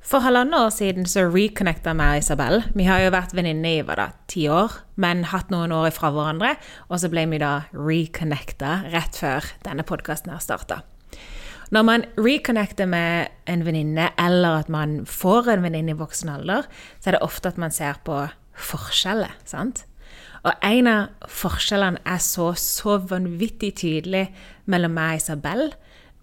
[0.00, 2.62] For halvannet år siden så reconnecta meg og Isabel.
[2.72, 6.08] Vi har jo vært venninner i hva da, ti år, men hatt noen år ifra
[6.14, 6.54] hverandre.
[6.88, 10.80] Og så ble vi da reconnecta rett før denne podkasten her starta.
[11.70, 16.66] Når man reconnecter med en venninne, eller at man får en venninne i voksen alder,
[16.98, 18.24] så er det ofte at man ser på
[18.56, 19.36] forskjeller.
[19.44, 19.84] sant?
[20.48, 24.30] Og en av forskjellene jeg så så vanvittig tydelig
[24.64, 25.66] mellom meg og Isabel,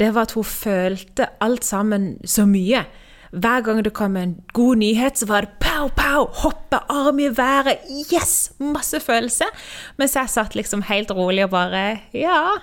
[0.02, 2.84] det var at hun følte alt sammen så mye.
[3.32, 7.30] Hver gang det kom en god nyhet, så var det pow, pow, hoppe, arm i
[7.38, 7.84] været,
[8.14, 8.52] yes!
[8.60, 9.50] Masse følelse.
[9.98, 12.58] Mens jeg satt liksom helt rolig og bare Ja,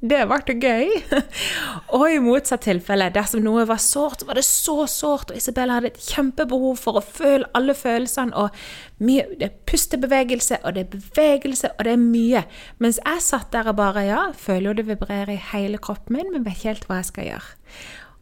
[0.00, 0.94] det ble gøy.
[1.96, 5.72] Og i motsatt tilfelle, dersom noe var sårt, så var det så sårt, og Isabel
[5.74, 10.86] hadde et kjempebehov for å føle alle følelsene, og mye, det er pustebevegelse, og det
[10.86, 12.44] er bevegelse, og det er mye.
[12.80, 16.32] Mens jeg satt der og bare Ja, føler jo det vibrerer i hele kroppen min,
[16.32, 17.56] men vet ikke helt hva jeg skal gjøre.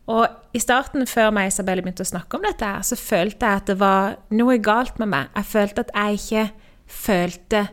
[0.09, 3.45] Og i starten, før meg og Isabelle begynte å snakke om dette, her, så følte
[3.45, 5.29] jeg at det var noe galt med meg.
[5.37, 6.45] Jeg følte at jeg ikke
[6.89, 7.67] følte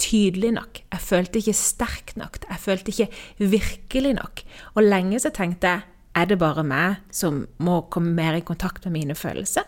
[0.00, 0.80] tydelig nok.
[0.92, 2.38] Jeg følte ikke sterk nok.
[2.48, 4.42] Jeg følte ikke virkelig nok.
[4.74, 5.84] Og lenge så tenkte jeg
[6.16, 9.66] er det bare meg som må komme mer i kontakt med mine følelser?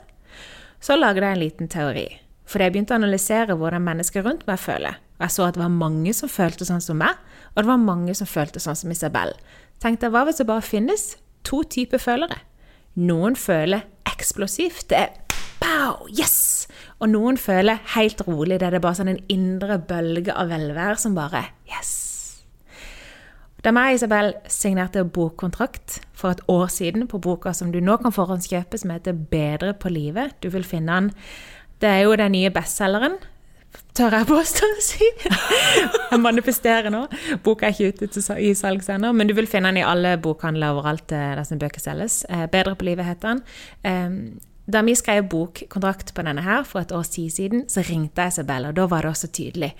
[0.80, 2.06] Så lagde jeg en liten teori.
[2.48, 4.96] Fordi jeg begynte å analysere hvordan mennesker rundt meg føler.
[5.18, 7.18] Og jeg så at det var mange som følte sånn som meg,
[7.52, 9.34] og det var mange som følte sånn som Isabel.
[9.82, 11.10] Tenkte jeg, hva hvis det bare finnes
[11.44, 12.40] to typer følere.
[12.98, 14.88] Noen føler eksplosivt.
[14.90, 16.66] Det er pow, yes!
[16.98, 18.58] Og noen føler helt rolig.
[18.58, 21.94] Det er bare sånn en indre bølge av velvære som bare yes.
[23.64, 27.96] Da meg og Isabel signerte bokkontrakt for et år siden på boka som du nå
[27.98, 30.38] kan forhåndskjøpe, som heter 'Bedre på livet'.
[30.42, 31.14] Du vil finne den
[31.80, 33.18] Det er jo den nye bestselgeren
[33.98, 35.08] tør jeg påstå å si.
[36.12, 37.04] Jeg manifesterer nå.
[37.44, 40.76] Boka er ikke ute i salg ennå, men du vil finne den i alle bokhandler
[40.76, 42.22] overalt eh, der som bøker selges.
[42.30, 44.38] Eh, Bedre på livet heter den.
[44.68, 48.34] Da vi skrev bokkontrakt på denne her for et års tid siden, så ringte jeg
[48.34, 49.70] Isabel, og da var det også tydelig.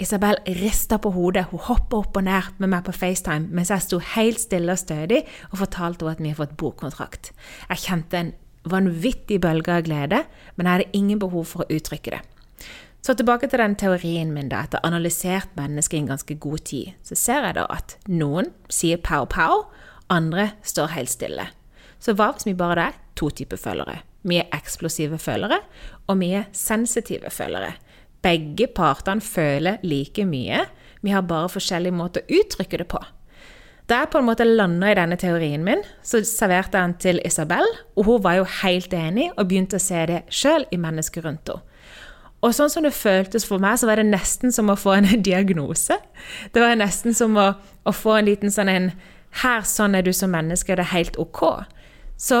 [0.00, 3.84] Isabel rista på hodet, hun hoppa opp og ned med meg på FaceTime mens jeg
[3.84, 7.30] sto helt stille og stødig og fortalte henne at vi har fått bokkontrakt.
[7.68, 8.32] Jeg kjente en
[8.68, 10.24] vanvittig bølge av glede,
[10.56, 12.24] men jeg hadde ingen behov for å uttrykke det.
[13.02, 16.96] Så tilbake til den teorien min, da, etter analysert mennesket i en ganske god tid,
[17.06, 19.68] så ser jeg da at noen sier pow pow,
[20.10, 21.46] andre står helt stille.
[22.02, 24.00] Så hva hvis vi bare er to typer følgere?
[24.28, 25.60] Vi er eksplosive følgere,
[26.10, 27.76] og vi er sensitive følgere.
[28.22, 30.64] Begge partene føler like mye,
[31.00, 33.00] vi har bare forskjellige måter å uttrykke det på.
[33.88, 37.20] Da jeg på en måte landa i denne teorien min, så serverte jeg den til
[37.24, 37.64] Isabel,
[37.96, 41.54] og hun var jo helt enig og begynte å se det sjøl i mennesket rundt
[41.54, 41.64] henne.
[42.44, 45.08] Og sånn som det føltes for meg, så var det nesten som å få en
[45.28, 45.98] diagnose.
[46.54, 48.92] Det var nesten som å, å få en liten sånn en
[49.42, 51.42] Her, sånn er du som menneske, det er helt ok.
[52.16, 52.38] Så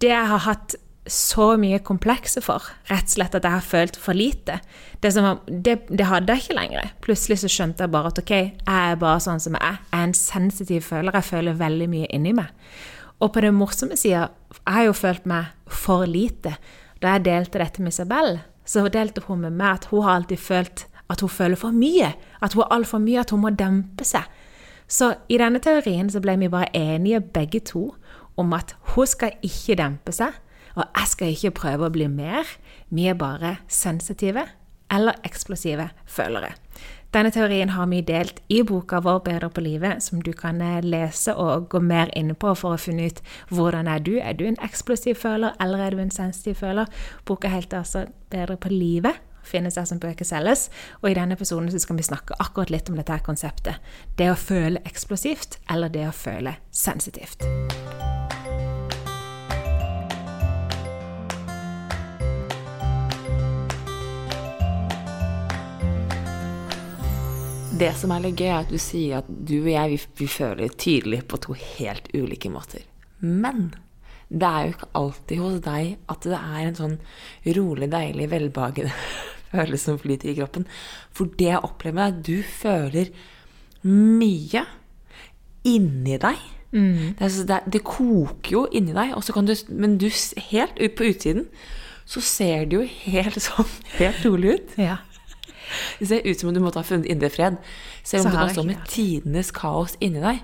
[0.00, 0.74] det jeg har hatt
[1.10, 4.56] så mye komplekser for, rett og slett at jeg har følt for lite,
[5.02, 6.90] det, var, det, det hadde jeg ikke lenger.
[7.04, 9.78] Plutselig så skjønte jeg bare at ok, jeg er bare sånn som jeg er.
[9.84, 11.16] Jeg er en sensitiv føler.
[11.16, 12.52] Jeg føler veldig mye inni meg.
[13.20, 14.28] Og på den morsomme sida,
[14.60, 16.54] jeg har jo følt meg for lite.
[17.00, 18.38] Da jeg delte dette med Isabel,
[18.70, 22.12] så delte hun med meg at hun har alltid følt at hun føler for mye.
[22.42, 24.28] At hun er altfor mye, at hun må dempe seg.
[24.90, 27.88] Så i denne teorien så ble vi bare enige begge to
[28.38, 30.34] om at hun skal ikke dempe seg,
[30.78, 32.46] og jeg skal ikke prøve å bli mer.
[32.94, 34.46] Vi er bare sensitive
[34.90, 36.54] eller eksplosive følere.
[37.10, 40.82] Denne teorien har vi delt i boka vår 'Bedre på livet', som du kan eh,
[40.82, 44.18] lese og gå mer inn på for å finne ut hvordan er du.
[44.18, 46.86] Er du en eksplosiv føler, eller er du en sensitiv føler?
[47.26, 49.18] Boka heter altså 'Bedre på livet'.
[49.42, 50.70] Finnes der som bøker selges.
[51.02, 53.74] Og i denne episoden så skal vi snakke akkurat litt om dette konseptet.
[54.18, 57.42] Det å føle eksplosivt, eller det å føle sensitivt.
[67.80, 70.26] Det som er litt gøy, er at du sier at du og jeg, vi, vi
[70.28, 72.84] føler tydelig på to helt ulike måter.
[73.24, 73.70] Men
[74.28, 76.96] det er jo ikke alltid hos deg at det er en sånn
[77.56, 78.92] rolig, deilig, velbehagende
[79.54, 80.68] følelse som flyter i kroppen.
[81.16, 83.12] For det jeg opplever med deg, du føler
[83.88, 84.64] mye
[85.66, 86.48] inni deg.
[86.70, 90.06] Det, er, det, det koker jo inni deg, og så kan du, men du,
[90.52, 91.48] helt ut på utsiden
[92.10, 92.84] så ser det jo
[93.16, 94.76] helt sånn helt rolig ut.
[94.80, 95.00] Ja.
[95.98, 97.58] Det ser ut som om du måtte ha funnet indre fred,
[98.02, 98.80] selv om du kan stå med.
[98.80, 98.88] Mm.
[98.90, 100.42] tidenes kaos inni deg.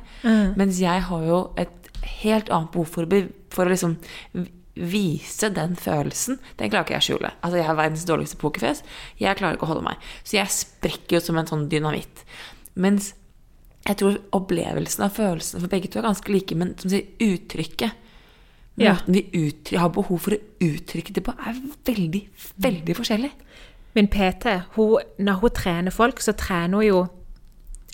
[0.59, 1.91] Mens jeg har jo et
[2.23, 3.97] helt annet behov for å, for å liksom
[4.77, 6.39] vise den følelsen.
[6.61, 7.31] Den klarer ikke jeg å skjule.
[7.41, 8.83] Altså, jeg har verdens dårligste pokerfjes.
[9.21, 10.03] Jeg klarer ikke å holde meg.
[10.23, 12.27] Så jeg sprekker jo som en sånn dynamitt.
[12.77, 13.15] Mens
[13.87, 18.03] jeg tror opplevelsen av følelsene for begge to er ganske like, men som sier uttrykket
[18.77, 18.93] Ja.
[18.93, 21.57] Måten vi uttrykker, har behov for å uttrykke det på, er
[21.89, 22.21] veldig,
[22.61, 23.31] veldig forskjellig.
[23.97, 27.07] Min PT, hun, når hun trener folk, så trener hun jo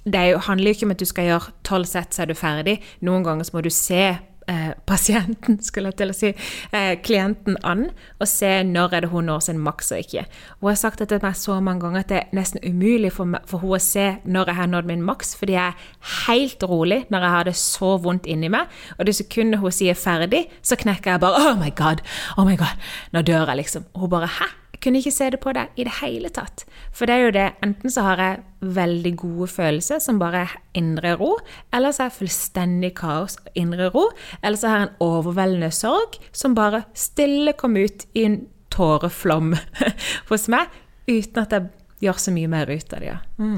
[0.03, 2.35] Det er handler jo ikke om at du skal gjøre tolv sett, så er du
[2.35, 2.81] ferdig.
[3.07, 4.01] Noen ganger så må du se
[4.49, 6.31] eh, pasienten, skulle jeg til å si,
[6.75, 7.85] eh, klienten an,
[8.19, 10.25] og se når er det hun når sin maks og ikke.
[10.61, 13.31] Hun har sagt det til meg så mange ganger at det er nesten umulig for,
[13.31, 15.93] meg, for hun å se når jeg har nådd min maks, fordi jeg er
[16.27, 18.73] helt rolig når jeg har det så vondt inni meg.
[18.99, 22.03] Og det sekundet hun sier ferdig, så knekker jeg bare Oh my God!
[22.37, 22.91] Oh my God!
[23.15, 23.87] Nå dør jeg, liksom.
[23.95, 24.51] Og hun bare Hæ?
[24.83, 26.65] Kunne ikke se det på deg i det hele tatt.
[26.91, 30.57] For det er jo det, enten så har jeg veldig gode følelser som bare er
[30.79, 31.37] indre ro,
[31.75, 34.09] eller så har jeg fullstendig kaos og indre ro,
[34.43, 38.41] eller så har jeg en overveldende sorg som bare stille kom ut i en
[38.75, 39.55] tåreflom
[40.31, 40.73] hos meg,
[41.07, 41.71] uten at jeg
[42.03, 43.15] gjør så mye mer ut av det.
[43.15, 43.57] Ja.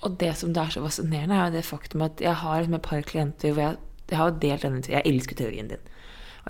[0.00, 2.78] Og det som det er så fascinerende, er jo det faktum at jeg har liksom
[2.78, 5.90] et par klienter hvor jeg, jeg har delt denne Jeg elsker teorien din.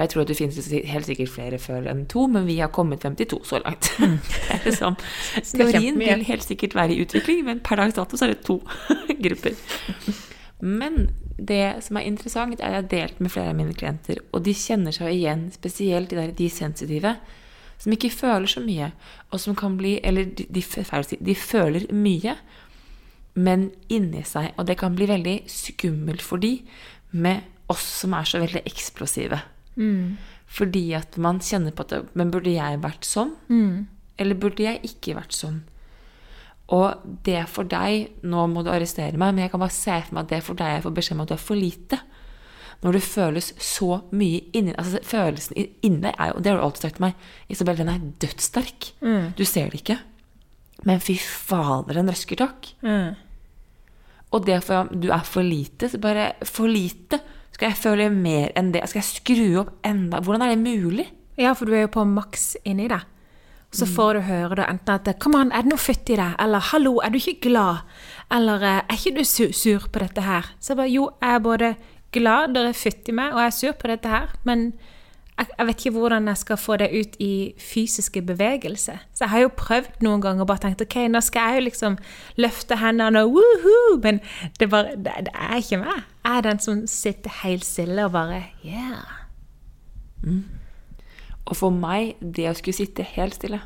[0.00, 2.70] Og jeg tror at det finnes helt sikkert flere før enn to, men vi har
[2.72, 3.90] kommet frem til to så langt.
[4.64, 4.96] Liksom,
[5.36, 8.46] er teorien vil helt sikkert være i utvikling, men per dags dato så er det
[8.48, 8.56] to
[9.26, 9.58] grupper.
[10.64, 14.24] Men det som er interessant, er at jeg har delt med flere av mine klienter,
[14.32, 17.14] og de kjenner seg igjen, spesielt de der de sensitive,
[17.80, 18.90] som ikke føler så mye,
[19.28, 20.64] og som kan bli Eller de, de,
[21.20, 22.38] de føler mye,
[23.36, 24.54] men inni seg.
[24.56, 26.62] Og det kan bli veldig skummelt for de
[27.12, 29.40] med oss som er så veldig eksplosive.
[30.50, 33.36] Fordi at man kjenner på at det- Men burde jeg vært sånn?
[34.18, 35.60] Eller burde jeg ikke vært sånn?
[36.68, 40.14] Og det for deg Nå må du arrestere meg, men jeg kan bare se for
[40.14, 42.00] meg at det for deg jeg får beskjed om at du er for lite.
[42.82, 46.64] Når det føles så mye inni altså Følelsen inni deg er jo Det har du
[46.64, 47.14] alltid sagt til meg.
[47.50, 48.92] Isabel, den er dødssterk.
[49.36, 49.98] Du ser det ikke.
[50.84, 52.72] Men fy fader, den røsker takk.
[54.32, 57.20] Og det for du er for lite, så bare For lite.
[57.52, 58.84] Skal jeg føle mer enn det?
[58.88, 61.08] Skal jeg skru opp enda Hvordan er det mulig?
[61.40, 63.00] Ja, for du er jo på maks inni det.
[63.70, 66.34] Så får du høre da enten at 'Kom an, er det noe fytt i deg?'
[66.38, 67.82] eller 'Hallo, er du ikke glad?'
[68.30, 71.34] eller eh, 'Er ikke du su sur på dette her?' Så jeg bare Jo, jeg
[71.34, 71.76] er både
[72.12, 74.72] glad, det er fytt i meg, og jeg er sur på dette her, men
[75.48, 79.00] jeg, vet ikke hvordan jeg skal få det ut i fysiske bevegelser.
[79.14, 81.66] Så jeg har jo prøvd noen ganger og bare tenkt ok, nå skal jeg jo
[81.68, 81.98] liksom
[82.40, 84.20] løfte hendene og woohoo, men
[84.60, 86.04] det, bare, det, det er ikke meg.
[86.24, 89.16] Jeg er den som sitter helt stille og bare yeah.
[91.48, 93.62] Og for meg, det å skulle sitte helt stille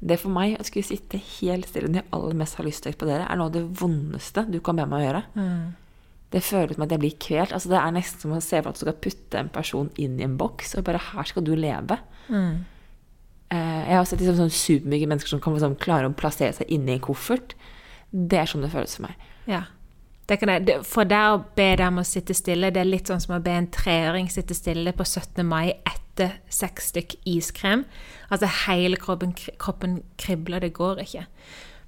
[0.00, 2.90] Det for meg å skulle sitte helt stille når jeg aller mest har lyst til
[2.90, 5.22] å eksplodere, er noe av det vondeste du kan be meg å gjøre.
[6.30, 7.52] Det føles som at jeg blir kvelt.
[7.52, 10.20] Altså, det er nesten som å se for at du skal putte en person inn
[10.20, 11.98] i en boks, og bare 'her skal du leve'.
[12.28, 12.64] Mm.
[13.50, 16.92] Jeg har sett liksom sånn supermye mennesker som kan liksom klare å plassere seg inni
[16.92, 17.54] en koffert.
[18.12, 19.14] Det er sånn det føles for meg.
[19.50, 19.64] Ja.
[20.28, 23.20] Det kan jeg, for der å be dem å sitte stille, det er litt sånn
[23.20, 25.42] som å be en treåring sitte stille på 17.
[25.42, 27.84] mai etter seks stykk iskrem.
[28.30, 31.26] Altså hele kroppen, kroppen kribler, det går ikke.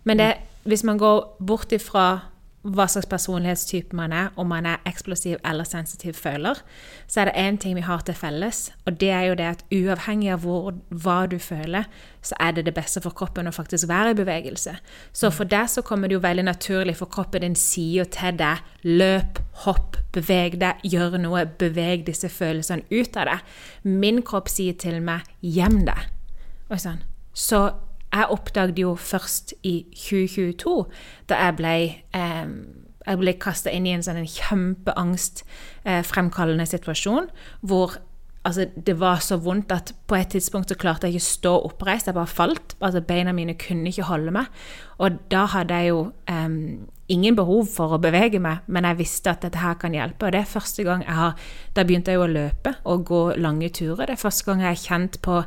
[0.02, 0.32] Men det,
[0.66, 2.31] hvis man går bort ifra
[2.62, 6.60] hva slags personlighetstype man er, om man er eksplosiv eller sensitiv føler,
[7.10, 9.64] så er det én ting vi har til felles, og det er jo det at
[9.74, 11.88] uavhengig av hvor, hva du føler,
[12.22, 14.76] så er det det beste for kroppen å faktisk være i bevegelse.
[15.12, 18.62] Så for deg så kommer det jo veldig naturlig, for kroppen din sier til deg
[18.86, 23.54] løp, hopp, beveg deg, gjør noe, beveg disse følelsene ut av deg.
[23.82, 26.12] Min kropp sier til meg gjem deg.
[26.70, 27.02] Og sånn.
[27.34, 27.64] Så
[28.12, 30.86] jeg oppdaget jo først i 2022,
[31.28, 32.46] da jeg ble, eh,
[33.18, 37.26] ble kasta inn i en sånn kjempeangstfremkallende situasjon,
[37.60, 37.90] hvor
[38.44, 41.52] altså, det var så vondt at på et tidspunkt så klarte jeg ikke å stå
[41.70, 42.74] oppreist, jeg bare falt.
[42.80, 44.46] altså Beina mine kunne ikke holde meg.
[44.98, 46.48] Og da hadde jeg jo eh,
[47.12, 50.26] ingen behov for å bevege meg, men jeg visste at dette her kan hjelpe.
[50.26, 51.36] Og det er første gang jeg har
[51.74, 54.06] Da begynte jeg jo å løpe og gå lange turer.
[54.06, 55.42] Det er første gang jeg har kjent på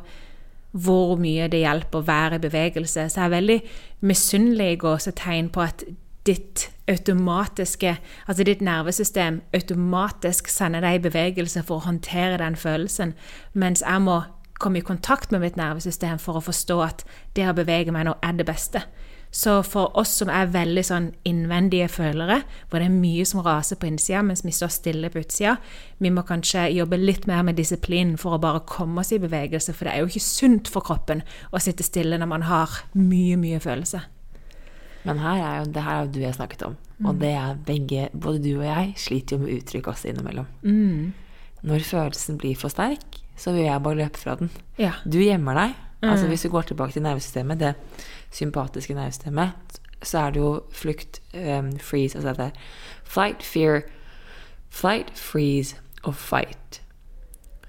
[0.76, 3.08] hvor mye det hjelper å være i bevegelse.
[3.08, 3.60] Så jeg er veldig
[4.06, 5.84] misunnelig i tegn på at
[6.26, 13.14] ditt automatiske, altså ditt nervesystem automatisk sender deg i bevegelse for å håndtere den følelsen,
[13.54, 14.20] mens jeg må
[14.58, 17.04] komme i kontakt med mitt nervesystem for å forstå at
[17.36, 18.82] det å bevege meg nå er det beste.
[19.30, 22.38] Så for oss som er veldig sånn innvendige følere,
[22.70, 25.56] hvor det er mye som raser på innsida mens vi står stille på utsida,
[26.00, 29.74] vi må kanskje jobbe litt mer med disiplin for å bare komme oss i bevegelse,
[29.76, 33.36] for det er jo ikke sunt for kroppen å sitte stille når man har mye,
[33.40, 34.00] mye følelse.
[35.06, 37.60] Men her er jo, det her er jo du jeg snakket om, og det er
[37.68, 40.48] begge, både du og jeg, sliter jo med uttrykk også innimellom.
[41.66, 44.50] Når følelsen blir for sterk, så vil jeg bare løpe fra den.
[44.80, 44.96] Ja.
[45.04, 45.82] Du gjemmer deg.
[46.06, 47.74] Altså Hvis du går tilbake til nervesystemet, det
[48.34, 52.50] sympatiske nervesystemet, så er det jo flukt, um, freeze Altså det er
[53.04, 53.80] flight, fear,
[54.70, 56.82] flight, freeze og fight.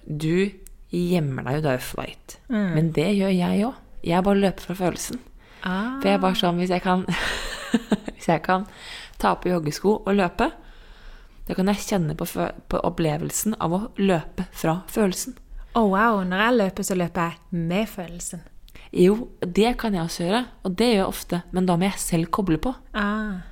[0.07, 0.49] Du
[0.91, 2.37] gjemmer deg jo, da i flight.
[2.49, 3.83] Men det gjør jeg òg.
[4.07, 5.19] Jeg bare løper fra følelsen.
[5.63, 5.97] Ah.
[5.99, 7.01] For jeg er bare sånn Hvis jeg kan
[8.13, 8.67] Hvis jeg kan
[9.17, 10.51] ta på joggesko og løpe,
[11.47, 12.27] da kan jeg kjenne på,
[12.69, 15.33] på opplevelsen av å løpe fra følelsen.
[15.73, 18.43] Å wow, når jeg løper, så løper jeg med følelsen.
[18.95, 21.99] Jo, det kan jeg også gjøre, og det gjør jeg ofte, men da må jeg
[21.99, 22.71] selv koble på.
[22.95, 23.43] Ah.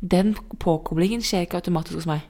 [0.00, 2.28] Den påkoblingen skjer ikke automatisk hos meg.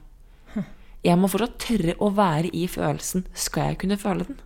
[1.05, 4.39] Jeg må fortsatt tørre å være i følelsen, skal jeg kunne føle den.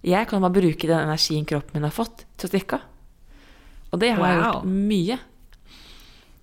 [0.00, 2.86] Jeg kan bare bruke den energien kroppen min har fått, til å stikke av.
[3.90, 5.18] Og det har jeg gjort mye.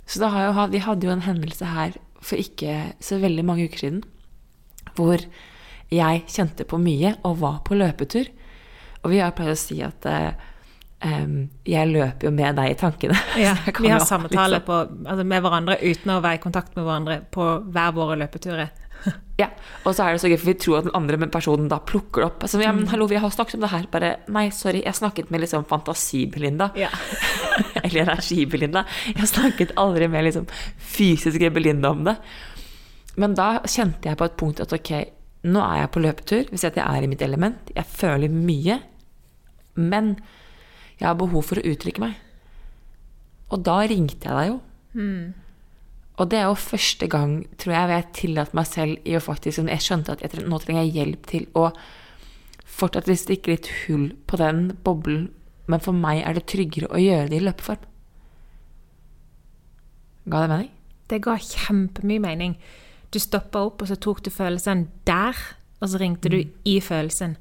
[0.08, 3.46] Så da har jeg, jo vi hadde jo en hendelse her for ikke så veldig
[3.48, 4.04] mange uker siden,
[4.98, 5.24] hvor
[5.94, 8.30] jeg kjente på mye og var på løpetur.
[9.08, 10.04] Og vi har pleid å si at
[11.08, 13.16] em, jeg løper jo med deg i tankene.
[13.46, 16.84] Ja, vi har samtale liksom- på, altså med hverandre uten å være i kontakt med
[16.88, 18.74] hverandre på hver våre løpeturer.
[19.38, 19.52] Ja,
[19.86, 22.24] og så er det så gøy, for vi tror at den andre personen da plukker
[22.24, 22.40] det opp.
[22.48, 23.84] Altså, ja, men hallo, vi har snakket om det her.
[23.94, 26.72] Bare, nei, sorry, jeg snakket med liksom fantasi-Belinda.
[26.76, 26.90] Ja.
[27.86, 28.82] Eller energi-Belinda.
[29.12, 30.48] Jeg har snakket aldri med liksom
[30.82, 32.16] fysiske Belinda om det.
[33.22, 34.92] Men da kjente jeg på et punkt at ok,
[35.54, 36.50] nå er jeg på løpetur.
[36.50, 37.70] Hvis jeg er i mitt element.
[37.78, 38.80] Jeg føler mye.
[39.78, 40.16] Men
[40.98, 42.18] jeg har behov for å uttrykke meg.
[43.54, 44.58] Og da ringte jeg deg jo.
[46.18, 49.62] Og det er jo første gang, tror jeg, jeg tillater meg selv i å faktisk
[49.70, 51.68] Jeg skjønte at jeg, nå trenger jeg hjelp til å
[52.78, 55.30] fortsatt stikke litt hull på den boblen,
[55.68, 57.86] men for meg er det tryggere å gjøre det i løpeform.
[60.28, 60.72] Ga det mening?
[61.08, 62.58] Det ga kjempemye mening.
[63.14, 65.38] Du stoppa opp, og så tok du følelsen der,
[65.80, 67.38] og så ringte du i følelsen.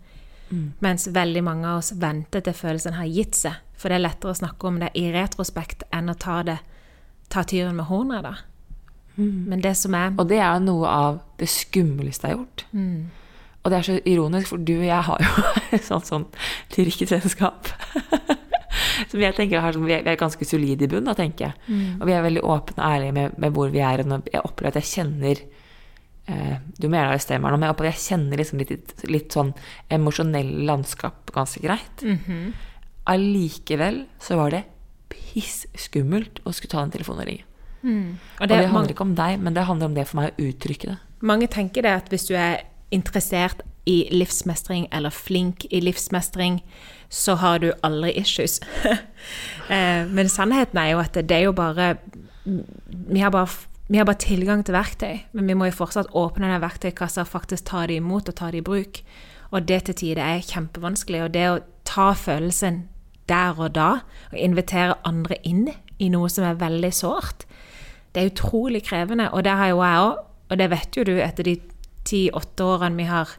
[0.81, 3.53] Mens veldig mange av oss venter til følelsen har gitt seg.
[3.77, 6.59] For det er lettere å snakke om det i retrospekt enn å ta, det,
[7.29, 8.35] ta tyren med hornet, da.
[9.17, 12.65] Men det som er Og det er noe av det skumleste jeg har gjort.
[13.65, 15.45] Og det er så ironisk, for du og jeg har jo
[15.77, 16.37] et sånt, sånt
[16.71, 17.73] tyrkerselskap.
[19.11, 21.77] Som jeg tenker har, sånn- vi er ganske solide i bunn, da, tenker jeg.
[22.01, 24.05] Og vi er veldig åpne og ærlige med, med hvor vi er.
[24.05, 25.43] Og jeg opplever at jeg kjenner
[26.27, 29.53] Du må gjerne arrestere meg nå, men jeg kjenner liksom litt, litt sånn
[29.95, 32.03] emosjonell landskap ganske greit.
[33.07, 34.65] Allikevel så var det
[35.13, 37.45] pissskummelt å skulle ta den telefonen og ringe.
[37.87, 40.19] Og Og det, det mange, handler ikke om deg, men det handler om det for
[40.19, 40.97] meg å uttrykke det.
[41.21, 46.59] mange tenker det at hvis du er interessert i livsmestring eller flink i livsmestring,
[47.09, 48.61] så har du aldri issues.
[49.67, 51.97] Eh, Men sannheten er jo at det er jo bare
[52.45, 53.49] Vi har bare,
[53.89, 57.31] vi har bare tilgang til verktøy, men vi må jo fortsatt åpne den verktøykassa og
[57.31, 59.03] faktisk ta det imot og ta det i bruk.
[59.55, 61.23] Og det til tider er kjempevanskelig.
[61.23, 62.89] Og det å ta følelsen
[63.31, 63.91] der og da,
[64.33, 65.69] og invitere andre inn
[66.03, 67.47] i noe som er veldig sårt,
[68.15, 69.31] det er utrolig krevende.
[69.31, 71.57] Og det har jo jeg òg, og det vet jo du etter de
[72.07, 73.39] ti-åtte årene vi har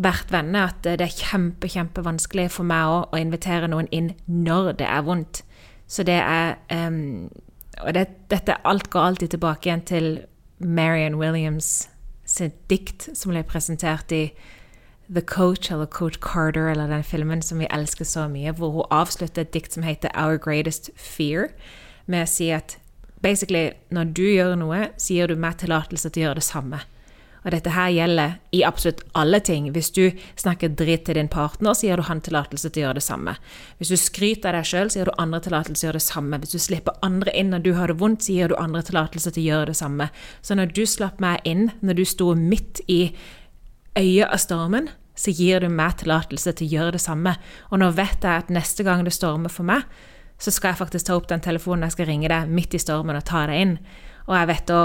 [0.00, 4.76] vært venner, at det er kjempe, kjempevanskelig for meg òg å invitere noen inn når
[4.80, 5.42] det er vondt.
[5.88, 7.28] Så det er em,
[7.80, 10.10] og det, dette alt går alltid tilbake igjen til
[10.58, 11.88] Marion Williams
[12.28, 14.26] sitt dikt som ble presentert i
[15.12, 18.94] The Coach eller Coach Carter eller den filmen som vi elsker så mye, hvor hun
[18.94, 21.50] avslutter et dikt som heter Our Greatest Fear,
[22.06, 22.78] med å si at
[23.22, 26.80] basically, når du gjør noe, så gir du meg tillatelse til å gjøre det samme.
[27.42, 29.66] Og dette her gjelder i absolutt alle ting.
[29.74, 30.04] Hvis du
[30.38, 33.34] snakker dritt til din partner, så gir du han tillatelse til å gjøre det samme.
[33.80, 36.06] Hvis du skryter av deg sjøl, så gir du andre tillatelse til å gjøre det
[36.06, 36.40] samme.
[36.42, 39.34] Hvis du slipper andre inn når du har det vondt, så gir du andre tillatelse
[39.34, 40.08] til å gjøre det samme.
[40.40, 43.02] Så når du slapp meg inn, når du sto midt i
[43.98, 47.34] øyet av stormen, så gir du meg tillatelse til å gjøre det samme.
[47.70, 49.84] Og nå vet jeg at neste gang det stormer for meg,
[50.42, 53.18] så skal jeg faktisk ta opp den telefonen, jeg skal ringe deg midt i stormen
[53.18, 53.74] og ta deg inn.
[54.26, 54.80] Og jeg vet da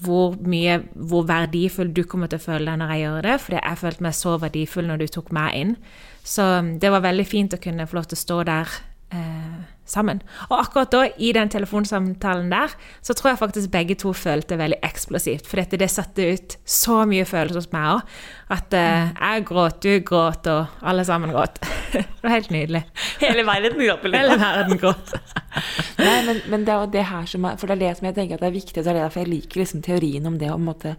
[0.00, 3.58] hvor mye, hvor verdifull du kommer til å føle deg når jeg gjør det, fordi
[3.58, 5.76] jeg følte meg så verdifull når du tok meg inn.
[6.24, 6.46] Så
[6.80, 8.74] det var veldig fint å kunne få lov til å stå der
[9.12, 9.60] eh,
[9.92, 10.22] sammen.
[10.48, 12.72] Og akkurat da, i den telefonsamtalen der,
[13.04, 15.48] så tror jeg faktisk begge to følte veldig eksplosivt.
[15.48, 18.14] For dette, det satte ut så mye følelser hos meg òg.
[18.52, 21.60] At uh, jeg gråt, du gråt, og alle sammen gråt.
[21.92, 22.84] det var helt nydelig.
[23.22, 24.08] Hele verden gråt.
[24.12, 25.14] Hele verden gråt.
[26.02, 28.08] Nei, men, men, det er jo det her som er For det er det som
[28.08, 28.78] jeg tenker at det er viktig.
[28.78, 30.96] Det er derfor jeg liker liksom teorien om det å måtte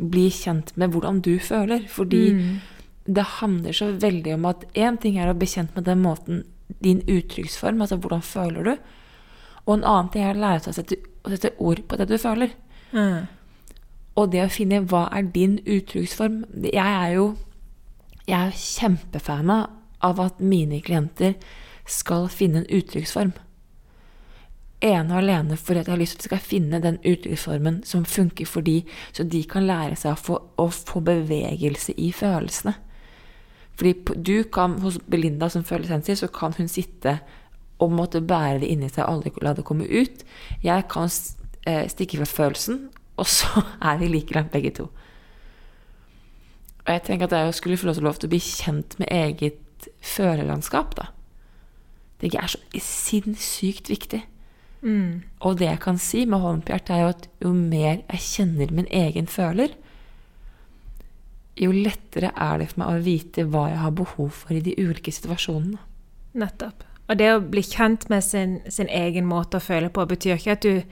[0.00, 1.84] bli kjent med hvordan du føler.
[1.92, 2.54] Fordi mm.
[3.16, 6.44] det handler så veldig om at én ting er å bli kjent med den måten
[6.84, 8.72] din uttrykksform, altså hvordan føler du?
[9.66, 12.08] Og en annen ting er å lære seg å sette, å sette ord på det
[12.10, 12.54] du føler.
[12.92, 13.28] Mm.
[14.18, 17.28] Og det å finne hva er din uttrykksform Jeg er jo
[18.30, 21.34] jeg er kjempefan av at mine klienter
[21.88, 23.32] skal finne en uttrykksform.
[24.80, 28.06] Ene og alene fordi jeg har lyst til at de skal finne den uttrykksformen som
[28.06, 32.76] funker for de, så de kan lære seg å få, å få bevegelse i følelsene.
[33.80, 37.16] Fordi du kan, hos Belinda som følelsessensitiv, så kan hun sitte
[37.80, 40.24] og måtte bære det inni seg og aldri la det komme ut.
[40.60, 41.08] Jeg kan
[41.64, 44.90] eh, stikke fra følelsen, og så er vi like langt begge to.
[46.84, 50.92] Og jeg tenker at jeg skulle få lov til å bli kjent med eget følelandskap,
[50.98, 51.08] da.
[52.20, 54.20] Det er så sinnssykt viktig.
[54.84, 55.22] Mm.
[55.40, 58.26] Og det jeg kan si med hånden på hjertet, er jo at jo mer jeg
[58.26, 59.72] kjenner min egen føler,
[61.60, 64.76] jo lettere er det for meg å vite hva jeg har behov for i de
[64.80, 65.80] ulike situasjonene.
[66.40, 66.86] Nettopp.
[67.10, 70.54] Og det å bli kjent med sin, sin egen måte å føle på, betyr ikke
[70.54, 70.82] at du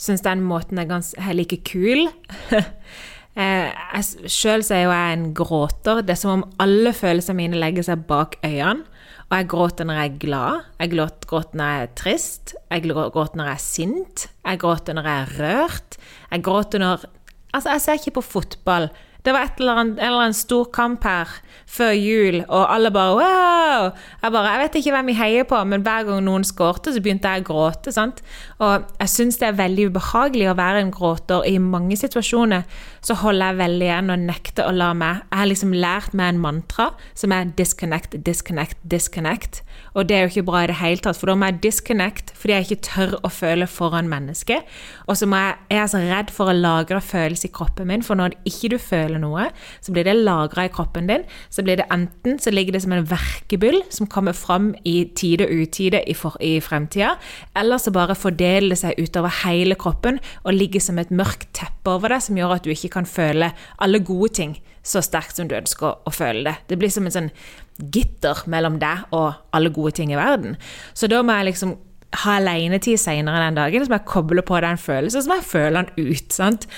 [0.00, 2.08] syns den måten er, ganske, like kul.
[3.38, 6.02] eh, Sjøl er jo jeg en gråter.
[6.02, 8.90] Det er som om alle følelsene mine legger seg bak øynene.
[9.30, 13.38] Og jeg gråter når jeg er glad, jeg gråter når jeg er trist, jeg gråter
[13.40, 15.96] når jeg er sint, jeg gråter når jeg er rørt.
[16.30, 17.06] Jeg gråter når
[17.54, 18.88] Altså, jeg ser ikke på fotball
[19.24, 21.30] det var et eller annet, en eller annen stor kamp her
[21.74, 23.86] før jul, og alle bare wow!
[24.22, 27.00] Jeg bare, jeg vet ikke hvem jeg heier på, men hver gang noen skårte, så
[27.02, 27.92] begynte jeg å gråte.
[27.94, 28.20] sant?
[28.60, 31.46] Og jeg syns det er veldig ubehagelig å være en gråter.
[31.48, 32.68] I mange situasjoner
[33.04, 36.34] så holder jeg veldig igjen og nekter å la meg Jeg har liksom lært meg
[36.34, 39.62] en mantra som er disconnect, disconnect, disconnect.
[39.94, 42.32] Og det er jo ikke bra i det hele tatt, for da må jeg disconnect
[42.34, 44.66] fordi jeg ikke tør å føle foran mennesket.
[45.06, 48.18] Og så jeg, jeg er så redd for å lagre følelser i kroppen min, for
[48.18, 49.46] når ikke du føler noe,
[49.84, 51.24] så blir det lagra i kroppen din.
[51.52, 55.46] Så blir det enten så ligger det som en verkebyll som kommer fram i tide
[55.46, 57.14] og utide i, for, i fremtida,
[57.56, 61.94] eller så bare fordeler det seg utover hele kroppen og ligger som et mørkt teppe
[61.94, 65.48] over deg som gjør at du ikke kan føle alle gode ting så sterkt som
[65.48, 66.54] du ønsker å føle det.
[66.68, 67.30] Det blir som en sånn
[67.78, 70.58] gitter mellom deg og alle gode ting i verden.
[70.94, 71.74] Så da må jeg liksom
[72.22, 75.50] ha alenetid seinere den dagen, så må jeg koble på den følelsen, så må jeg
[75.50, 76.30] føle den ut.
[76.32, 76.68] sant?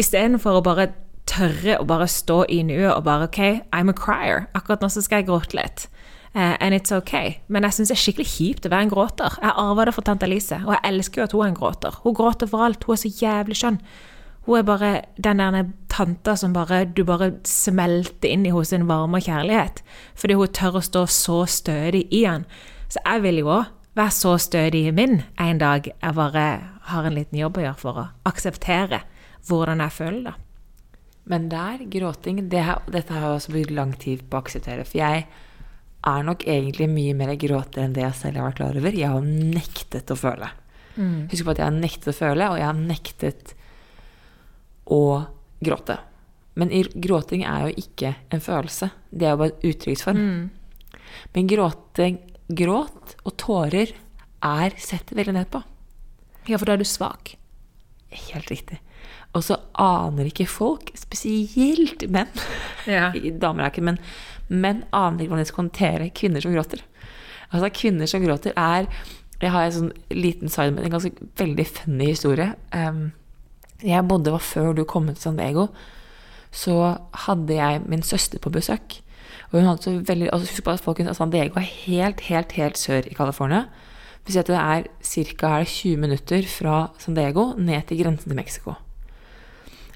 [0.00, 0.90] Istedenfor å bare
[1.30, 3.40] tørre å bare stå i nuet og bare OK,
[3.76, 4.48] I'm a crier.
[4.56, 5.86] Akkurat nå så skal jeg gråte litt.
[6.30, 7.42] Uh, and it's ok.
[7.50, 9.38] Men jeg syns det er skikkelig kjipt å være en gråter.
[9.42, 11.98] Jeg arva det fra tante Elise, og jeg elsker jo at hun er en gråter.
[12.04, 12.86] Hun gråter for alt.
[12.86, 13.80] Hun er så jævlig skjønn.
[14.50, 18.88] Hun er bare den der tanta som bare, du bare smelter inn i hos sin
[18.88, 19.78] varme og kjærlighet.
[20.18, 22.48] Fordi hun tør å stå så stødig i han.
[22.90, 26.44] Så jeg vil jo òg være så stødig i min en dag jeg bare
[26.90, 29.04] har en liten jobb å gjøre for å akseptere
[29.46, 30.34] hvordan jeg føler det.
[31.30, 34.88] Men der, gråting det her, Dette har jeg også brukt lang tid på å akseptere.
[34.88, 35.28] For jeg
[36.10, 38.98] er nok egentlig mye mer gråter enn det jeg selv har vært klar over.
[38.98, 40.50] Jeg har nektet å føle.
[40.96, 41.30] Mm.
[41.30, 43.54] Husk på at jeg har nektet å føle, og jeg har nektet
[44.90, 45.02] å
[45.64, 45.98] gråte.
[46.58, 48.90] Men gråting er jo ikke en følelse.
[49.10, 50.20] Det er jo bare en uttrykksform.
[50.20, 51.10] Mm.
[51.34, 53.94] Men gråting, gråt og tårer
[54.44, 55.62] er sett veldig ned på.
[56.48, 57.36] Ja, for da er du svak.
[58.10, 58.80] Helt riktig.
[59.36, 62.30] Og så aner ikke folk, spesielt menn
[62.90, 63.12] ja.
[63.42, 64.00] Damer er ikke men
[64.50, 66.82] menn aner ikke hvordan de skal håndtere kvinner som gråter.
[67.50, 68.88] Altså Kvinner som gråter, er
[69.40, 72.50] Jeg har en sånn liten side med en ganske veldig funny historie.
[72.74, 73.12] Um,
[73.84, 75.68] jeg bodde, var før du kom til San Diego,
[76.50, 79.00] så hadde jeg min søster på besøk.
[79.50, 82.52] Og hun hadde så veldig, altså Husk på at folkens, San Diego er helt, helt,
[82.52, 83.64] helt sør i California.
[84.26, 85.52] Vi sier at det er ca.
[85.64, 88.76] 20 minutter fra San Diego ned til grensen til Mexico.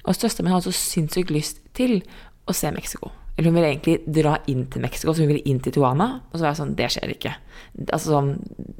[0.03, 2.01] Og søsteren min hadde så sinnssykt lyst til
[2.45, 3.11] å se Mexico.
[3.35, 6.07] Eller hun ville egentlig dra inn til Mexico, så hun ville inn til Tijuana.
[6.31, 7.33] Og så var jeg sånn Det skjer ikke.
[7.89, 8.35] Altså sånn,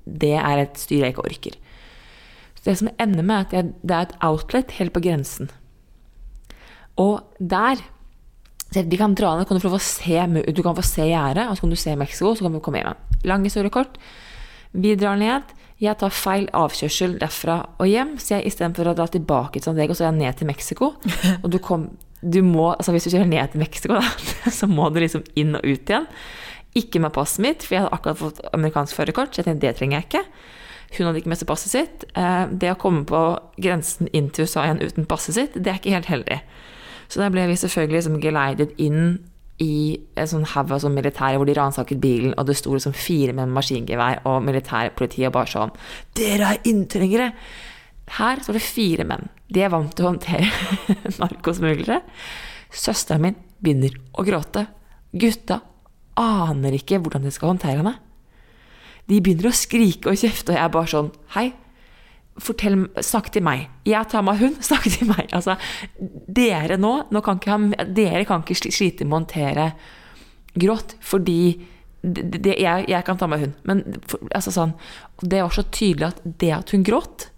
[0.05, 1.57] Det er et styr jeg ikke orker.
[2.65, 5.51] Det som ender med, er at jeg, det er et outlet helt på grensen.
[7.01, 7.84] Og der
[8.75, 10.17] de kan dra ned, kan du, få se,
[10.51, 12.82] du kan få se gjerdet, og så kan du se Mexico, så kan du komme
[12.82, 13.21] hjem igjen.
[13.30, 13.99] Lang historie kort.
[14.75, 15.54] Vi drar ned.
[15.80, 19.80] Jeg tar feil avkjørsel derfra og hjem, så jeg istedenfor å dra tilbake til San
[19.80, 20.91] Diego, så er jeg ned til Mexico.
[21.43, 21.89] Og du kom,
[22.23, 25.60] du må, altså Hvis du kjører ned til Mexico, da, så må du liksom inn
[25.60, 26.08] og ut igjen.
[26.80, 29.36] Ikke med passet mitt, for jeg hadde akkurat fått amerikansk førerkort.
[29.36, 30.23] Så jeg tenkte det trenger jeg ikke.
[30.93, 32.05] Hun hadde ikke med seg passet sitt.
[32.17, 33.21] Eh, det å komme på
[33.61, 36.41] grensen inn til USA igjen uten passet sitt, det er ikke helt heldig.
[37.07, 39.17] Så der ble vi selvfølgelig liksom geleidet inn
[39.61, 42.95] i en sånn haug av sånn militære hvor de ransaket bilen, og det sto liksom
[42.97, 45.71] fire med maskingevær og militærpolitiet og bare sånn
[46.17, 47.31] 'Dere er inntrengere!'
[48.19, 49.29] Her står det fire menn.
[49.49, 50.45] De er vant til å håndtere
[51.21, 52.03] narkosmuglere.
[52.69, 54.67] Søsteren min begynner å gråte.
[55.15, 55.61] Gutta
[56.19, 57.95] aner ikke hvordan de skal håndtere henne.
[59.09, 61.49] De begynner å skrike og kjefte, og jeg er bare sånn Hei,
[62.41, 63.67] fortell, snakk til meg.
[63.87, 65.29] Jeg tar meg hund, snakk til meg.
[65.35, 65.57] Altså,
[65.99, 69.69] dere nå, nå kan ha, dere kan ikke slite med å håndtere
[70.55, 71.39] gråt, fordi
[72.05, 73.55] det, det, jeg, jeg, kan ta meg hund.
[73.67, 73.83] Men
[74.29, 74.75] altså sånn,
[75.21, 77.29] det var så tydelig at det at hun gråt,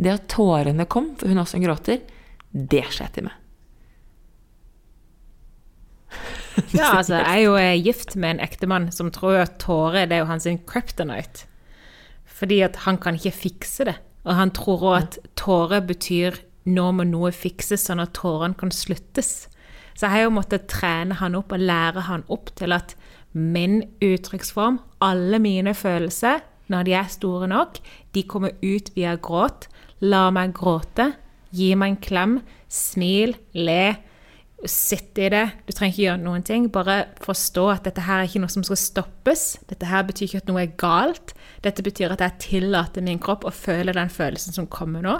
[0.00, 2.02] det at tårene kom, for hun også gråter,
[2.50, 3.36] det slet til med.
[6.76, 10.18] Ja, altså, jeg er jo eh, gift med en ektemann som tror at tårer det
[10.18, 11.46] er jo hans kryptonite.
[12.40, 13.96] Fordi at han kan ikke fikse det.
[14.24, 16.38] Og han tror òg at tårer betyr
[16.70, 19.48] nå må noe fikses, sånn at tårene kan sluttes.
[19.94, 22.94] Så jeg har jo måttet trene han opp og lære han opp til at
[23.32, 27.80] min uttrykksform, alle mine følelser, når de er store nok,
[28.14, 29.66] de kommer ut via gråt.
[30.00, 31.10] La meg gråte.
[31.54, 32.36] Gi meg en klem.
[32.70, 33.34] Smil.
[33.52, 33.96] Le.
[34.68, 35.46] Sitt i det.
[35.64, 36.66] Du trenger ikke gjøre noen ting.
[36.72, 39.44] Bare forstå at dette her er ikke noe som skal stoppes.
[39.70, 41.32] Dette her betyr ikke at noe er galt.
[41.64, 45.16] Dette betyr at jeg tillater min kropp å føle den følelsen som kommer nå.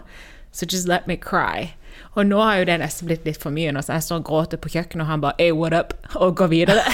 [0.52, 1.70] Så just let me cry.
[2.18, 3.72] Og nå har jo det nesten blitt litt for mye.
[3.72, 5.94] Nå, så jeg står og gråter på kjøkkenet, og han bare hey, what up?
[6.22, 6.84] og går videre.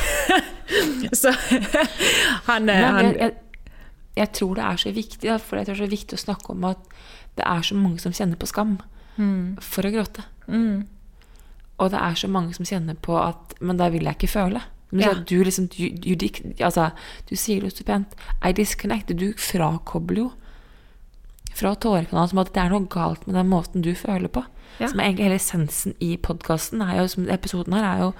[1.21, 1.33] så
[2.49, 3.71] han, Nei, han jeg, jeg,
[4.23, 6.53] jeg, tror det er så viktig, for jeg tror det er så viktig å snakke
[6.55, 6.93] om at
[7.37, 8.77] det er så mange som kjenner på skam
[9.17, 9.57] mm.
[9.65, 10.25] for å gråte.
[10.47, 10.85] Mm.
[11.79, 14.62] Og det er så mange som kjenner på at Men da vil jeg ikke føle.
[14.93, 15.12] Ja.
[15.15, 16.29] Du, liksom, du, du,
[16.61, 16.91] altså,
[17.29, 18.15] du sier det så pent.
[18.45, 19.12] I disconnect.
[19.19, 20.31] Du frakobler jo
[21.57, 24.45] fra tårekanalen som at det er noe galt med den måten du føler på.
[24.79, 24.91] Ja.
[24.91, 26.85] Som er egentlig hele essensen i podkasten,
[27.33, 28.11] episoden her, er jo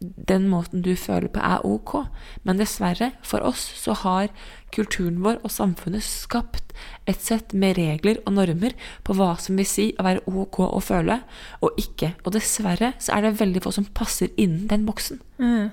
[0.00, 2.06] den måten du føler på, er ok.
[2.44, 4.28] Men dessverre, for oss, så har
[4.74, 6.74] kulturen vår og samfunnet skapt
[7.08, 10.82] et sett med regler og normer på hva som vil si å være ok å
[10.84, 11.20] føle,
[11.64, 12.12] og ikke.
[12.24, 15.22] Og dessverre så er det veldig få som passer innen den boksen.
[15.40, 15.72] Mm.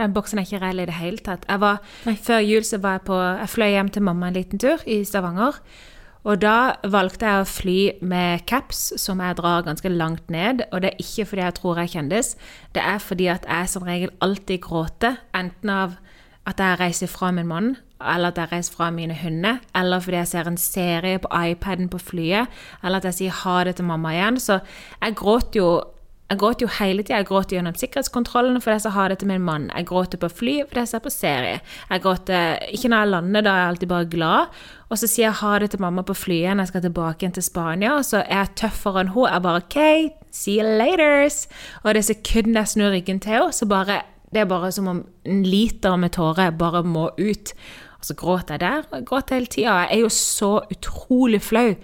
[0.00, 1.44] Den boksen er ikke reell i det hele tatt.
[1.44, 1.80] Var,
[2.24, 5.02] før jul så var jeg på Jeg fløy hjem til mamma en liten tur i
[5.04, 5.60] Stavanger.
[6.28, 10.66] Og da valgte jeg å fly med caps, som jeg drar ganske langt ned.
[10.70, 12.34] Og det er ikke fordi jeg tror jeg kjendis,
[12.76, 15.20] det er fordi at jeg som regel alltid gråter.
[15.36, 15.96] Enten av
[16.48, 20.16] at jeg reiser fra min mann, eller at jeg reiser fra mine hunder, eller fordi
[20.16, 22.52] jeg ser en serie på iPaden på flyet,
[22.82, 24.40] eller at jeg sier ha det til mamma igjen.
[24.40, 24.60] Så
[25.00, 25.70] jeg gråter jo
[26.30, 27.16] jeg gråter jo hele tida.
[27.18, 29.64] Jeg gråter gjennom sikkerhetskontrollen fordi jeg har det til min mann.
[29.74, 31.56] Jeg gråter på fly fordi jeg ser på serie.
[31.90, 34.60] Jeg gråter ikke når jeg lander, da er jeg alltid bare glad.
[34.90, 37.34] Og så sier jeg ha det til mamma på flyet når jeg skal tilbake igjen
[37.34, 37.96] til Spania.
[37.96, 39.26] Og så er jeg tøffere enn hun.
[39.26, 39.78] Jeg bare OK,
[40.30, 41.42] see you laters.
[41.82, 44.98] Og det sekundet jeg snur ryggen til henne, så bare Det er bare som om
[45.26, 47.50] en liter med tårer bare må ut.
[47.98, 49.72] Og så gråter jeg der, og jeg gråter hele tida.
[49.72, 51.74] Jeg er jo så utrolig flau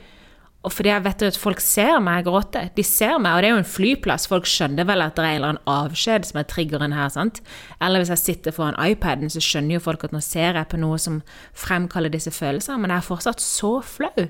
[0.67, 2.65] og fordi jeg vet at folk ser meg gråte.
[2.75, 4.25] De ser meg, og det er jo en flyplass.
[4.27, 7.13] Folk skjønner vel at det er en eller annen avskjed som er triggeren her.
[7.15, 7.39] sant?
[7.79, 10.81] Eller hvis jeg sitter foran iPaden, så skjønner jo folk at nå ser jeg på
[10.83, 11.21] noe som
[11.55, 12.81] fremkaller disse følelsene.
[12.83, 14.27] Men jeg er fortsatt så flau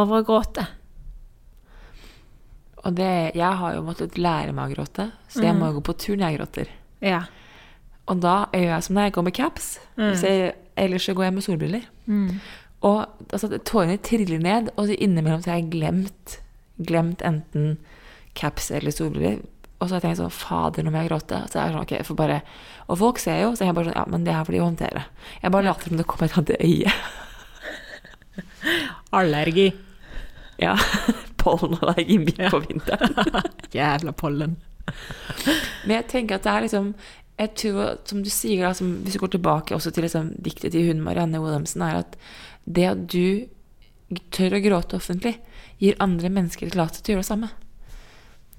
[0.00, 0.64] over å gråte.
[2.86, 5.60] Og det, jeg har jo måttet lære meg å gråte, så jeg mm.
[5.60, 6.72] må gå på tur når jeg gråter.
[7.04, 7.20] Ja.
[8.08, 9.68] Og da gjør jeg som når jeg går med caps.
[10.00, 10.14] Mm.
[10.16, 11.84] Jeg, ellers så går jeg med solbriller.
[12.08, 12.38] Mm.
[12.86, 16.38] Og altså, tårene triller ned, og så innimellom så har jeg glemt,
[16.78, 17.78] glemt enten
[18.38, 19.40] caps eller solbriller.
[19.78, 21.40] Og så har jeg tenkt sånn Fader, nå må jeg gråte.
[21.46, 22.40] Så jeg er sånn, ok, for bare,
[22.88, 25.04] Og folk ser jo, så jeg bare sånn Ja, men det er for de håndtere.
[25.42, 26.94] Jeg bare later som det kommer et annet øye.
[29.18, 29.68] Allergi.
[30.58, 30.74] Ja,
[31.42, 33.14] pollenallergi midt på vinteren.
[33.78, 34.58] Jævla pollen.
[35.86, 36.92] Men jeg tenker at det er liksom
[37.38, 40.72] jeg tror, Som du sier, da, som, hvis du går tilbake også til liksom, diktet
[40.74, 42.16] til hun Marianne Wilhelmsen, er at
[42.68, 43.48] det at du
[44.34, 45.36] tør å gråte offentlig,
[45.80, 47.50] gir andre mennesker tillatelse til å gjøre det samme.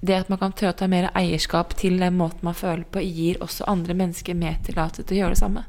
[0.00, 3.02] Det at man kan tørre å ta mer eierskap til den måten man føler på,
[3.04, 5.64] gir også andre mennesker mer tillatelse til å gjøre det samme.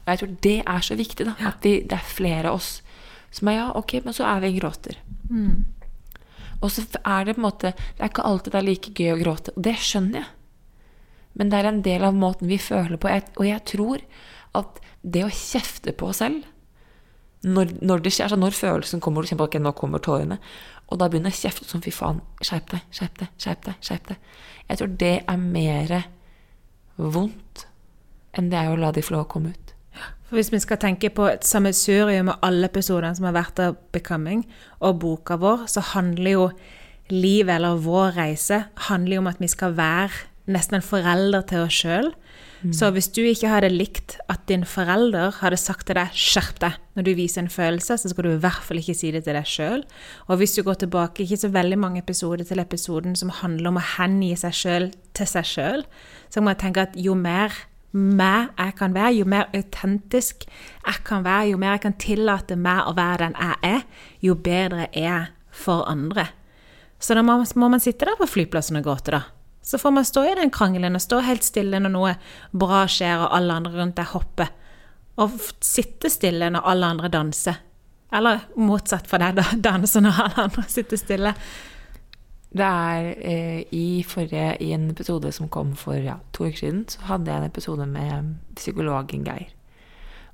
[0.00, 1.36] Og jeg tror det er så viktig, da.
[1.52, 2.72] At vi, det er flere av oss
[3.32, 4.98] som er ja, ok, men så er vi en gråter.
[6.62, 9.12] Og så er det på en måte Det er ikke alltid det er like gøy
[9.14, 9.54] å gråte.
[9.56, 10.28] Og det skjønner jeg.
[11.32, 13.08] Men det er en del av måten vi føler på.
[13.08, 14.02] Og jeg tror
[14.58, 16.44] at det å kjefte på oss selv
[17.42, 20.38] når, når det skjer, altså når følelsen kommer, du kjenner ikke, okay, nå kommer tårene,
[20.92, 23.78] og da begynner jeg å kjefte som fy faen, skjerp deg, skjerp deg, skjerp deg.
[23.82, 24.32] skjerp deg.
[24.68, 25.94] Jeg tror det er mer
[26.96, 27.66] vondt
[28.36, 29.72] enn det er å la de få lov å komme ut.
[30.28, 33.76] For Hvis vi skal tenke på et sammensurium med alle episodene som har vært av
[33.92, 34.46] Becoming,
[34.80, 36.46] og boka vår, så handler jo
[37.12, 41.66] livet, eller vår reise, handler jo om at vi skal være nesten en forelder til
[41.66, 42.08] oss sjøl.
[42.70, 46.78] Så hvis du ikke hadde likt at din forelder hadde sagt til deg 'skjerp deg'
[46.94, 49.34] når du viser en følelse, så skal du i hvert fall ikke si det til
[49.34, 49.82] deg sjøl.
[50.28, 53.80] Og hvis du går tilbake ikke så veldig mange episoder til episoden som handler om
[53.80, 55.84] å hengi seg sjøl til seg sjøl,
[56.30, 57.50] så må jeg tenke at jo mer
[57.92, 60.46] meg jeg kan være, jo mer autentisk
[60.86, 63.82] jeg kan være, jo mer jeg kan tillate meg å være den jeg er,
[64.20, 66.28] jo bedre er jeg for andre.
[67.02, 69.22] Så da må man sitte der på flyplassen og gråte, da.
[69.62, 72.14] Så får man stå i den krangelen og stå helt stille når noe
[72.50, 74.50] bra skjer og alle andre rundt deg hopper.
[75.22, 77.60] Og sitte stille når alle andre danser.
[78.12, 79.46] Eller motsatt for deg, da.
[79.70, 81.34] Danse når alle andre sitter stille.
[82.52, 86.84] Det er eh, i forrige I en episode som kom for ja, to uker siden,
[86.90, 89.54] så hadde jeg en episode med psykologen Geir.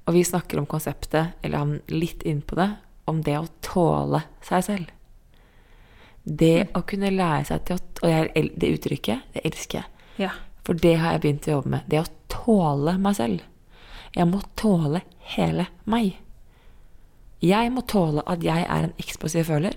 [0.09, 2.73] Og vi snakker om konseptet, eller han litt inn på det,
[3.07, 4.98] om det å tåle seg selv.
[6.29, 10.09] Det å kunne lære seg til å Og jeg, det uttrykket, det elsker jeg.
[10.23, 10.33] Ja.
[10.67, 11.87] For det har jeg begynt å jobbe med.
[11.89, 13.45] Det å tåle meg selv.
[14.15, 15.01] Jeg må tåle
[15.35, 16.19] hele meg.
[17.45, 19.77] Jeg må tåle at jeg er en eksplosiv føler,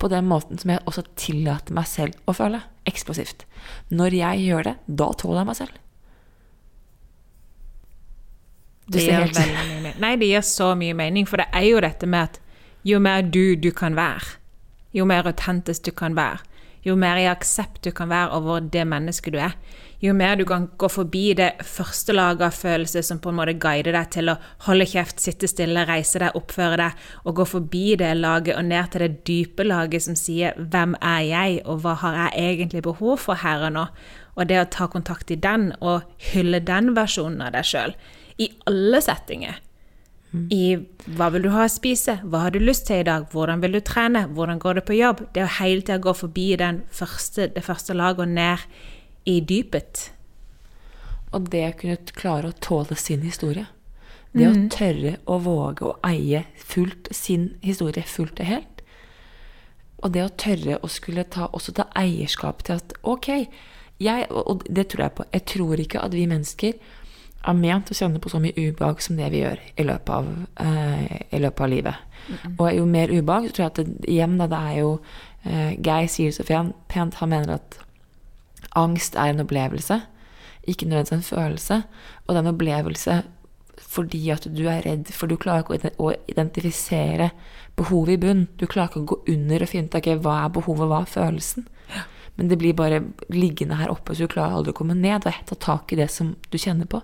[0.00, 3.44] på den måten som jeg også tillater meg selv å føle eksplosivt.
[3.92, 5.78] Når jeg gjør det, da tåler jeg meg selv.
[8.90, 10.00] Du Det ser helt.
[10.02, 12.40] Nei, det gir så mye mening, for det er jo dette med at
[12.86, 14.39] jo mer du du kan være,
[14.96, 16.40] jo mer autentisk du kan være,
[16.82, 19.56] jo mer i aksept du kan være over det mennesket du er,
[20.00, 23.56] jo mer du kan gå forbi det første laget av følelser som på en måte
[23.60, 27.84] guider deg til å holde kjeft, sitte stille, reise deg, oppføre deg, og gå forbi
[28.00, 31.94] det laget og ned til det dype laget som sier 'Hvem er jeg, og hva
[31.94, 33.88] har jeg egentlig behov for her og nå?'
[34.36, 37.94] Og det å ta kontakt i den, og hylle den versjonen av deg sjøl,
[38.38, 39.60] i alle settinger.
[40.30, 40.76] I
[41.18, 43.74] hva vil du ha å spise, hva har du lyst til i dag, hvordan vil
[43.74, 45.24] du trene, hvordan går det på jobb?
[45.34, 48.62] Det å hele tida gå forbi den første, det første laget og ned
[49.26, 50.04] i dypet.
[51.34, 53.66] Og det å kunne klare å tåle sin historie.
[54.30, 58.84] Det å tørre å våge å eie fullt sin historie fullt og helt.
[60.00, 63.30] Og det å tørre å skulle ta, også ta eierskap til at ok,
[64.00, 66.78] jeg, og det tror jeg på, jeg tror ikke at vi mennesker
[67.40, 70.28] er ment å kjenne på så mye ubehag som det vi gjør i løpet av,
[70.60, 71.94] eh, i løpet av livet.
[72.58, 74.90] Og jo mer ubehag, så tror jeg at det, igjen da, det er jo
[75.44, 77.78] eh, Geir sier så pent, han mener at
[78.76, 80.02] angst er en opplevelse,
[80.68, 81.82] ikke nødvendigvis en følelse.
[82.26, 83.22] Og det er en opplevelse
[83.90, 87.30] fordi at du er redd, for du klarer ikke å identifisere
[87.80, 88.44] behovet i bunn.
[88.60, 91.10] Du klarer ikke å gå under og finne ut okay, hva er behovet, hva er
[91.10, 91.66] følelsen.
[92.38, 95.40] Men det blir bare liggende her oppe, så du klarer aldri å komme ned og
[95.50, 97.02] ta tak i det som du kjenner på.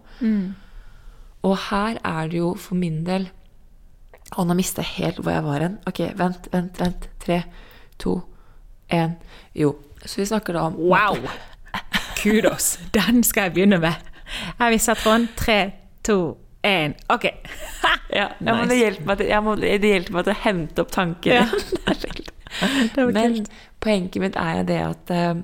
[1.47, 3.29] Og her er det jo for min del
[4.35, 5.77] Å, nå mista jeg helt hvor jeg var hen.
[5.87, 7.05] Ok, vent, vent, vent.
[7.23, 7.37] Tre,
[8.03, 8.17] to,
[8.91, 9.13] én.
[9.55, 9.77] Jo.
[10.03, 11.21] Så vi snakker da om Wow!
[12.19, 12.73] Kudos!
[12.91, 13.95] Den skal jeg begynne med.
[14.59, 15.29] Jeg viser tråden.
[15.39, 15.61] Tre,
[16.03, 16.19] to,
[16.67, 16.97] én.
[17.15, 17.29] OK.
[18.11, 18.67] Ja, nice.
[18.71, 22.33] det hjelper meg til, jeg må, det hjelper meg til å hente opp tankene Ja.
[22.97, 23.51] Men kult.
[23.81, 25.43] poenget mitt er det at eh,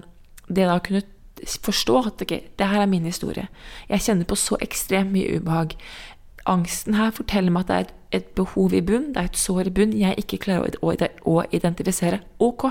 [0.49, 1.03] det da å kunne
[1.43, 3.49] forstå at ok, det her er min historie.
[3.89, 5.75] Jeg kjenner på så ekstremt mye ubehag.
[6.47, 9.39] Angsten her forteller meg at det er et, et behov i bunn, det er et
[9.39, 12.21] sår i bunn jeg ikke klarer å, å, å identifisere.
[12.43, 12.69] Ok,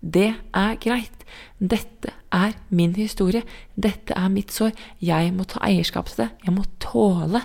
[0.00, 1.24] det er greit.
[1.60, 3.42] Dette er min historie.
[3.76, 4.72] Dette er mitt sår.
[5.04, 6.30] Jeg må ta eierskap til det.
[6.46, 7.44] Jeg må tåle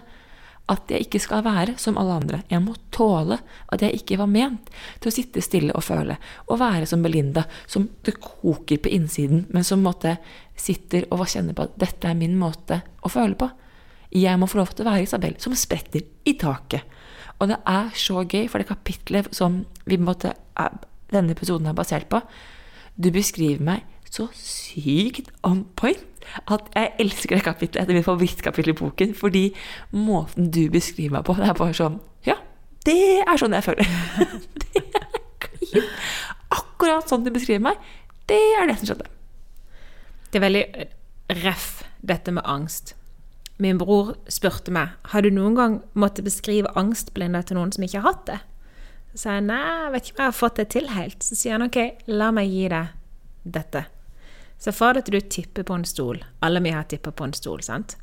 [0.71, 2.39] at jeg ikke skal være som alle andre.
[2.49, 3.37] Jeg må tåle
[3.71, 6.17] at jeg ikke var ment til å sitte stille og føle.
[6.49, 10.15] Og være som Belinda, som det koker på innsiden, men som måtte
[10.57, 13.49] sitter og kjenner på at dette er min måte å føle på.
[14.15, 16.85] Jeg må få lov til å være Isabel, som spretter i taket.
[17.39, 19.65] Og det er så gøy, for det kapitlet som
[19.99, 20.33] måtte,
[21.11, 22.21] denne episoden er basert på
[22.95, 26.03] Du beskriver meg så sykt on point
[26.51, 27.87] at jeg elsker det kapitlet.
[27.87, 29.13] Det er mitt favorittkapittel i boken.
[29.15, 29.45] Fordi
[29.91, 32.37] måten du beskriver meg på, det er bare sånn Ja,
[32.87, 33.89] det er sånn jeg føler.
[34.63, 35.85] det.
[36.55, 37.81] Akkurat sånn du beskriver meg.
[38.29, 39.09] Det er det som skjedde.
[40.31, 40.65] Det er veldig
[41.43, 41.69] ref,
[42.01, 42.95] dette med angst.
[43.61, 48.01] Min bror spurte meg har du noen gang måttet beskrive angstblinde til noen som ikke
[48.01, 48.39] har hatt det.
[49.13, 51.23] Så sa jeg nei, jeg vet ikke om jeg har fått det til helt.
[51.23, 51.79] Så sier han ok,
[52.11, 52.91] la meg gi deg
[53.55, 53.85] dette.
[54.57, 56.21] Se for deg at du tipper på en stol.
[56.45, 57.97] Alle vi har tippet på en stol, sant?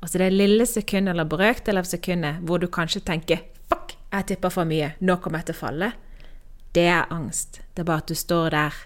[0.00, 4.28] Og så det lille sekundet eller brøkdel av sekundet hvor du kanskje tenker fuck, jeg
[4.28, 5.92] tippa for mye, nå kommer jeg til å falle.
[6.74, 7.62] Det er angst.
[7.72, 8.82] Det er bare at du står der,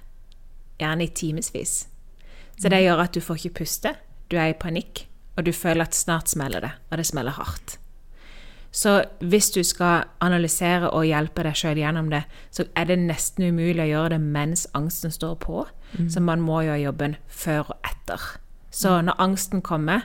[0.78, 1.74] gjerne i timevis.
[2.58, 3.94] Så det gjør at du får ikke puste,
[4.28, 5.06] du er i panikk,
[5.38, 7.78] og du føler at snart smeller det, og det smeller hardt.
[8.70, 13.48] Så hvis du skal analysere og hjelpe deg sjøl gjennom det, så er det nesten
[13.48, 15.64] umulig å gjøre det mens angsten står på.
[15.96, 16.11] Mm.
[16.12, 18.28] Så man må gjøre jobben før og etter.
[18.70, 20.04] Så når angsten kommer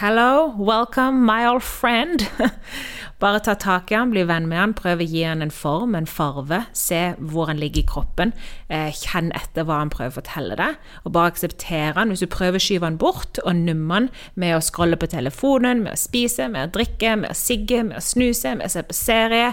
[0.00, 2.26] Hello, welcome, my old friend.
[3.20, 5.92] Bare ta tak i han, bli venn med han, prøv å gi han en form,
[5.94, 6.62] en farve.
[6.72, 8.32] Se hvor han ligger i kroppen.
[8.72, 10.80] Eh, kjenn etter hva han prøver å fortelle deg.
[11.04, 12.08] Og bare akseptere han.
[12.08, 15.84] Hvis du prøver å skyve han bort og numme han med å scrolle på telefonen,
[15.84, 18.86] med å spise, med å drikke, med å sigge, med å snuse, med å se
[18.88, 19.52] på serie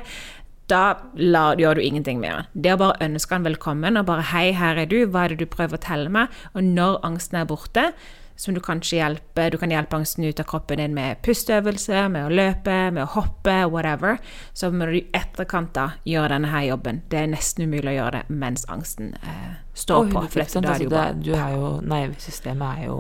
[0.70, 2.50] da la, gjør du ingenting med han.
[2.54, 5.06] Det å bare ønske han velkommen og bare 'Hei, her er du.
[5.06, 7.92] Hva er det du prøver å fortelle meg?' Og når angsten er borte,
[8.40, 9.52] som du kanskje hjelper.
[9.52, 13.10] Du kan hjelpe angsten ut av kroppen din med pusteøvelser, med å løpe, med å
[13.18, 14.16] hoppe, whatever.
[14.56, 17.02] Så må du i etterkant da gjøre denne her jobben.
[17.12, 20.24] Det er nesten umulig å gjøre det mens angsten eh, står på.
[20.30, 23.00] For dette, da er det jo bare, du jo, Nervesystemet er jo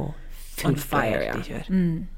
[0.67, 1.63] on fire, ja.
[1.71, 2.09] Mm.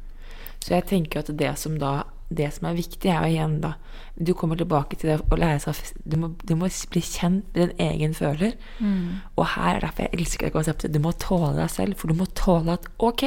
[0.61, 1.93] Så jeg tenker at det som da
[2.31, 3.73] det som er viktig, er jo igjen da
[4.15, 7.71] Du kommer tilbake til det å lære seg Du må, du må bli kjent med
[7.71, 8.55] din egen føler.
[8.79, 9.21] Mm.
[9.35, 10.93] Og her er derfor jeg elsker det konseptet.
[10.93, 13.25] Du må tåle deg selv, for du må tåle at ok,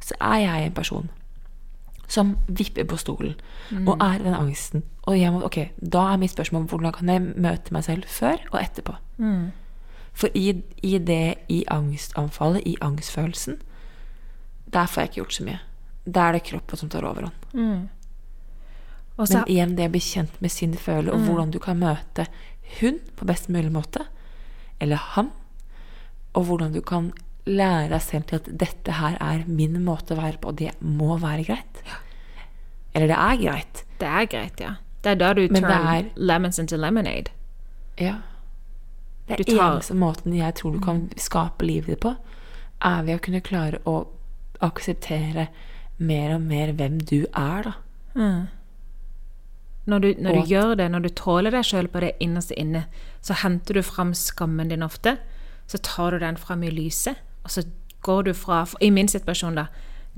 [0.00, 1.10] så er jeg en person
[2.10, 3.36] som vipper på stolen
[3.70, 3.86] mm.
[3.86, 4.82] og er i den angsten.
[5.06, 8.40] Og jeg må, ok, da er mitt spørsmål hvordan kan jeg møte meg selv før
[8.50, 8.96] og etterpå.
[9.22, 9.50] Mm.
[10.12, 13.60] For i, i det, i angstanfallet, i angstfølelsen,
[14.72, 15.60] der får jeg ikke gjort så mye.
[16.04, 17.46] Der er det kroppen som tar overhånd.
[17.54, 17.88] Mm.
[19.20, 21.26] Også, Men igjen det å bli kjent med sin følelse, og mm.
[21.28, 22.26] hvordan du kan møte
[22.78, 24.06] hun på best mulig måte,
[24.80, 25.28] eller han,
[26.32, 27.10] og hvordan du kan
[27.50, 30.72] lære deg selv til at dette her er min måte å være på, og det
[30.80, 31.82] må være greit.
[32.94, 33.82] Eller det er greit.
[34.00, 34.74] Det er greit, ja.
[35.00, 37.32] Det er da du turn er, lemons into lemonade.
[38.00, 38.18] Ja.
[39.28, 42.14] Det er eneste måten jeg tror du kan skape livet ditt på,
[42.84, 44.02] er ved å kunne klare å
[44.64, 45.48] akseptere
[46.00, 47.74] mer og mer hvem du er, da.
[48.16, 48.48] Mm.
[49.90, 52.84] Når du, når du gjør det, når du tåler deg sjøl på det innerste inne,
[53.24, 55.16] så henter du fram skammen din ofte.
[55.70, 57.64] Så tar du den fram i lyset, og så
[58.06, 59.66] går du fra I min situasjon, da.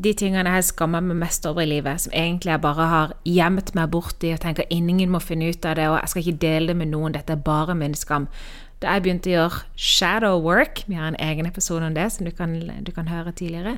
[0.03, 3.75] De tingene jeg skammer meg mest over i livet, som egentlig jeg bare har gjemt
[3.77, 6.73] meg borti og tenker ingen må finne ut av det, og jeg skal ikke dele
[6.73, 8.29] det med noen, dette er bare min skam.
[8.83, 12.27] Da jeg begynte å gjøre shadow work, vi har en egen episode om det som
[12.27, 13.77] du kan, du kan høre tidligere,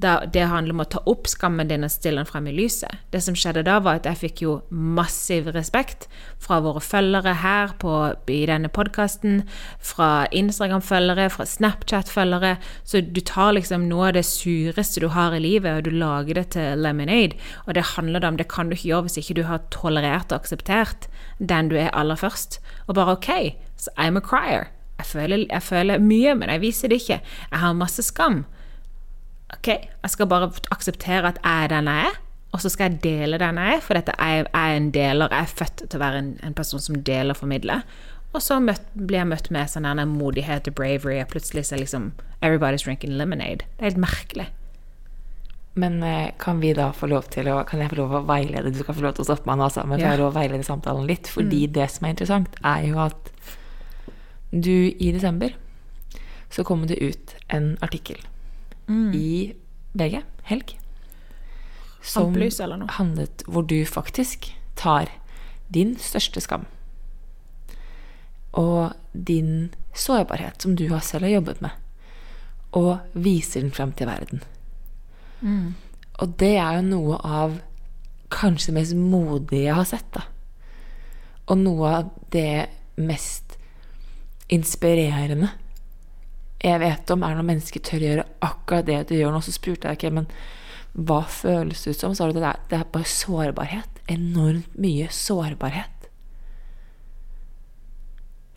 [0.00, 3.02] det handler om å ta opp skammen din og stille den frem i lyset.
[3.12, 6.06] Det som skjedde da, var at jeg fikk jo massiv respekt
[6.42, 7.94] fra våre følgere her på,
[8.30, 9.42] i denne podkasten,
[9.78, 12.56] fra Instagram-følgere, fra Snapchat-følgere.
[12.84, 16.40] Så du tar liksom noe av det sureste du har i livet, og du lager
[16.40, 17.38] det til lemonade.
[17.66, 20.40] Og det handler om, det kan du ikke gjøre hvis ikke du har tolerert og
[20.42, 21.10] akseptert
[21.40, 22.60] den du er aller først.
[22.86, 23.30] Og bare OK,
[23.76, 24.70] so I'm a crier.
[25.00, 27.20] Jeg føler, jeg føler mye, men jeg viser det ikke.
[27.50, 28.44] Jeg har masse skam.
[29.56, 33.02] OK, jeg skal bare akseptere at jeg er den jeg er, og så skal jeg
[33.04, 35.30] dele den jeg er, for dette er, er en deler.
[35.30, 37.84] Jeg er født til å være en, en person som deler og formidler.
[38.30, 41.84] Og så møtt, blir jeg møtt med sånn modighet og bravery, og plutselig så er
[41.84, 42.10] liksom
[42.40, 43.66] Everybody's drinking lemonade.
[43.76, 44.46] Det er helt merkelig.
[45.78, 48.72] Men eh, kan vi da få lov til å Kan jeg få lov å veilede
[48.74, 50.16] Du skal få lov til å stoppe meg nå, altså, men ja.
[50.18, 51.30] å veilede samtalen litt.
[51.30, 51.74] Fordi mm.
[51.76, 53.30] det som er interessant, er jo at
[54.50, 55.54] du i desember
[56.50, 58.18] så kommer det ut en artikkel
[58.88, 59.12] mm.
[59.14, 59.54] i
[59.98, 60.76] VG, Helg,
[62.02, 62.34] som
[62.96, 65.10] handlet hvor du faktisk tar
[65.70, 66.64] din største skam
[68.52, 71.70] og din sårbarhet, som du har selv har jobbet med,
[72.72, 74.42] og viser den frem til verden.
[75.40, 75.74] Mm.
[76.20, 77.58] Og det er jo noe av
[78.30, 80.24] kanskje det mest modige jeg har sett, da.
[81.50, 82.68] Og noe av det
[83.00, 83.56] mest
[84.50, 85.50] inspirerende
[86.60, 89.40] jeg vet om, er når mennesker tør å gjøre akkurat det du gjør nå.
[89.44, 90.28] Så spurte jeg ikke, men
[90.92, 92.14] hva føles det ut som?
[92.16, 94.02] Så det er, det er bare sårbarhet.
[94.10, 96.00] Enormt mye sårbarhet.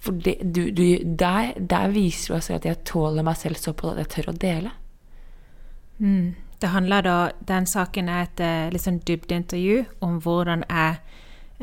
[0.04, 0.84] For det, du, du,
[1.20, 4.40] der, der viser du altså at jeg tåler meg selv såpass at jeg tør å
[4.42, 4.74] dele.
[6.60, 10.98] Det handler da, Den saken er et eh, litt sånn dybdeintervju om hvordan jeg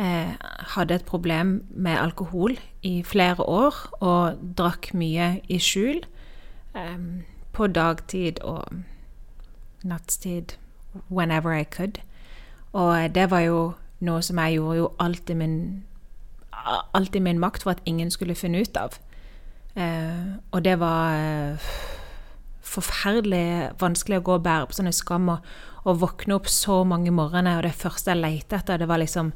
[0.01, 0.33] eh,
[0.73, 6.01] hadde et problem med alkohol i flere år og drakk mye i skjul.
[6.75, 6.99] Eh,
[7.53, 8.65] på dagtid og
[9.83, 10.57] nattstid,
[11.09, 12.01] whenever I could.
[12.73, 13.61] Og det var jo
[14.01, 15.57] noe som jeg gjorde jo alt i min,
[16.95, 18.99] alt i min makt for at ingen skulle finne ut av.
[19.77, 21.71] Uh, og det var uh,
[22.67, 25.51] forferdelig vanskelig å gå og bære på sånne skam og,
[25.85, 29.33] og våkne opp så mange morgener, og det første jeg lette etter, det var liksom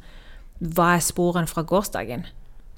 [0.58, 2.26] Hva er sporene fra gårsdagen?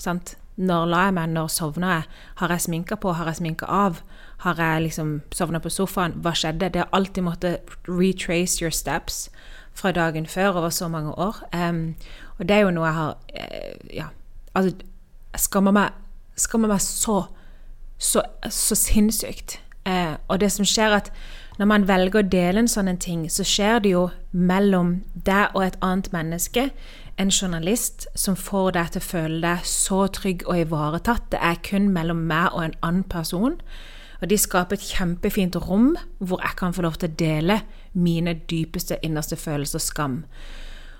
[0.00, 0.36] Sant?
[0.56, 1.28] Når la jeg meg?
[1.28, 2.02] Når sovna jeg?
[2.40, 3.12] Har jeg sminka på?
[3.12, 4.00] Har jeg sminka av?
[4.38, 6.16] Har jeg liksom sovna på sofaen?
[6.24, 6.70] Hva skjedde?
[6.72, 9.28] Det har alltid måttet retrace your steps
[9.76, 11.42] fra dagen før over så mange år.
[11.52, 11.94] Um,
[12.38, 14.06] og det er jo noe jeg har uh, Ja,
[14.54, 14.76] altså
[15.32, 15.90] Jeg skammer meg,
[16.36, 17.22] skammer meg så,
[17.98, 19.60] så, så sinnssykt.
[19.86, 21.12] Uh, og det som skjer, er at
[21.58, 25.64] når man velger å dele en sånn ting, så skjer det jo mellom deg og
[25.64, 26.70] et annet menneske.
[27.18, 31.30] En journalist som får deg til å føle deg så trygg og ivaretatt.
[31.32, 33.56] Det er kun mellom meg og en annen person.
[34.20, 37.60] Og de skaper et kjempefint rom hvor jeg kan få lov til å dele
[37.92, 40.18] mine dypeste, innerste følelser og skam.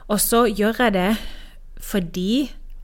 [0.09, 1.11] Og så gjør jeg det
[1.83, 2.31] fordi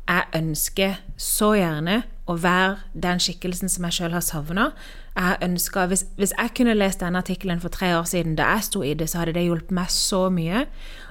[0.08, 4.72] jeg ønsker så gjerne å være den skikkelsen som jeg sjøl har savna.
[5.16, 8.64] Jeg ønsker, hvis, hvis jeg kunne lest denne artikkelen for tre år siden, da jeg
[8.68, 10.64] sto i det, så hadde det hjulpet meg så mye.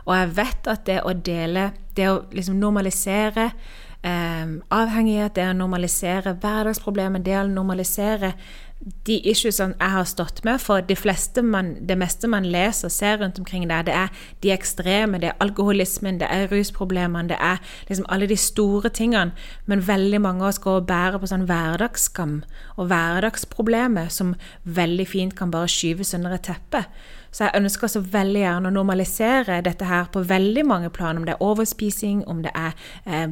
[0.07, 3.51] Og jeg vet at det å dele, det å liksom normalisere
[4.01, 8.33] eh, avhengighet, det å normalisere hverdagsproblemer, det å normalisere
[9.05, 12.93] de issuesene jeg har stått med, for de fleste man, det meste man leser og
[12.95, 14.09] ser rundt omkring der, det er
[14.43, 19.37] de ekstreme, det er alkoholismen, det er rusproblemene, det er liksom alle de store tingene.
[19.65, 22.41] Men veldig mange av oss går og bærer på sånn hverdagsskam
[22.77, 26.85] og hverdagsproblemer som veldig fint kan bare skyves under et teppe.
[27.31, 31.27] Så jeg ønsker så veldig gjerne å normalisere dette her på veldig mange plan, om
[31.27, 32.73] det er overspising, om det er
[33.05, 33.29] eh,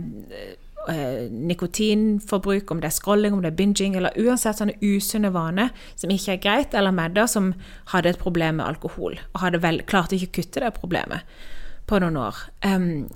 [0.90, 5.72] eh, nikotinforbruk, om det er scrolling, om det er binging, eller uansett sånne usunne vaner
[5.96, 7.54] som ikke er greit, eller Medda som
[7.94, 11.40] hadde et problem med alkohol, og hadde vel, klarte ikke å kutte det problemet
[11.90, 12.44] på noen år.
[12.66, 13.08] Um,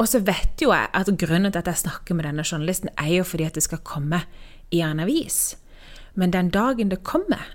[0.00, 3.18] og så vet jo jeg at grunnen til at jeg snakker med denne journalisten, er
[3.18, 4.24] jo fordi at det skal komme
[4.72, 5.56] i en avis.
[6.14, 7.52] Men den dagen det kommer,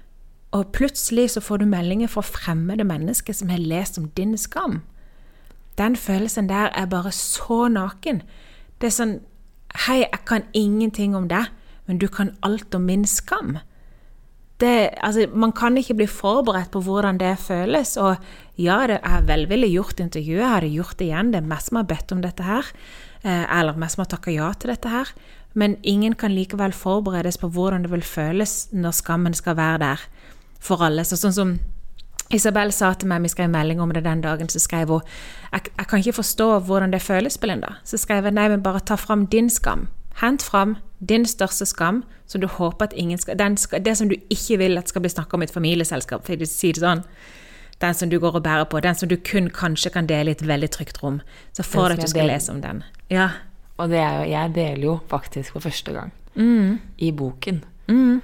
[0.55, 4.81] og plutselig så får du meldinger fra fremmede mennesker som har lest om din skam,
[5.77, 8.21] den følelsen der er bare så naken.
[8.81, 9.17] Det er sånn
[9.85, 11.43] Hei, jeg kan ingenting om det,
[11.85, 13.59] men du kan alt om min skam.
[14.57, 17.91] Det, altså, man kan ikke bli forberedt på hvordan det føles.
[18.01, 18.15] Og
[18.57, 21.29] ja, det, har velvillig gjort intervjuet, jeg hadde gjort det igjen.
[21.35, 22.71] Det er meg som har bedt om dette her.
[23.21, 25.13] Eh, eller meg som har takka ja til dette her.
[25.53, 30.07] Men ingen kan likevel forberedes på hvordan det vil føles når skammen skal være der
[30.63, 31.05] for alle.
[31.05, 31.57] Så sånn som
[32.33, 35.01] Isabel sa til meg, vi skrev melding om det den dagen, så skrev hun
[35.53, 37.75] jeg, jeg kan ikke forstå hvordan det føles, Belinda.
[37.83, 39.87] Så skrev jeg nei, men bare ta fram din skam.
[40.21, 44.15] Hent fram din største skam, som du håper at ingen skal, skal Det som du
[44.29, 47.03] ikke vil at skal bli snakka om i et familieselskap, for å si det sånn.
[47.79, 48.79] Den som du går og bærer på.
[48.81, 51.21] Den som du kun kanskje kan dele i et veldig trygt rom.
[51.53, 52.83] Så får du at du skal lese om den.
[53.09, 53.29] Ja.
[53.77, 56.79] Og det er jo, jeg deler jo faktisk for første gang Mm.
[56.97, 58.21] i boken Mm.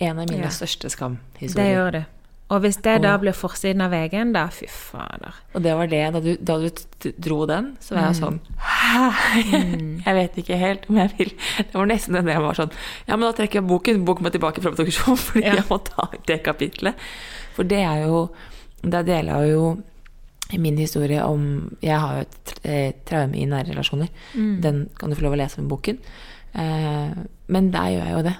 [0.00, 0.48] en av mine Ja.
[0.48, 1.74] største Det skamhistorier.
[1.76, 2.04] gjør du.
[2.46, 5.34] Og hvis det da blir forsiden av VG-en, da fy fader.
[5.58, 9.88] Og det var det, da du, da du dro den, så var jeg sånn mm.
[10.06, 12.70] Jeg vet ikke helt om jeg vil Det var nesten det jeg var sånn
[13.08, 14.04] Ja, men da trekker jeg boken.
[14.06, 15.56] Boken må tilbake fra produksjon, fordi Ja.
[15.58, 17.02] jeg må ta ut det kapitlet.
[17.58, 18.22] For det er jo
[18.86, 19.66] Da deler jeg jo
[20.62, 21.46] min historie om
[21.82, 24.12] Jeg har jo et eh, traume i nære relasjoner.
[24.62, 25.98] Den kan du få lov å lese med boken.
[26.54, 27.16] Eh,
[27.50, 28.34] men der gjør jeg jo det.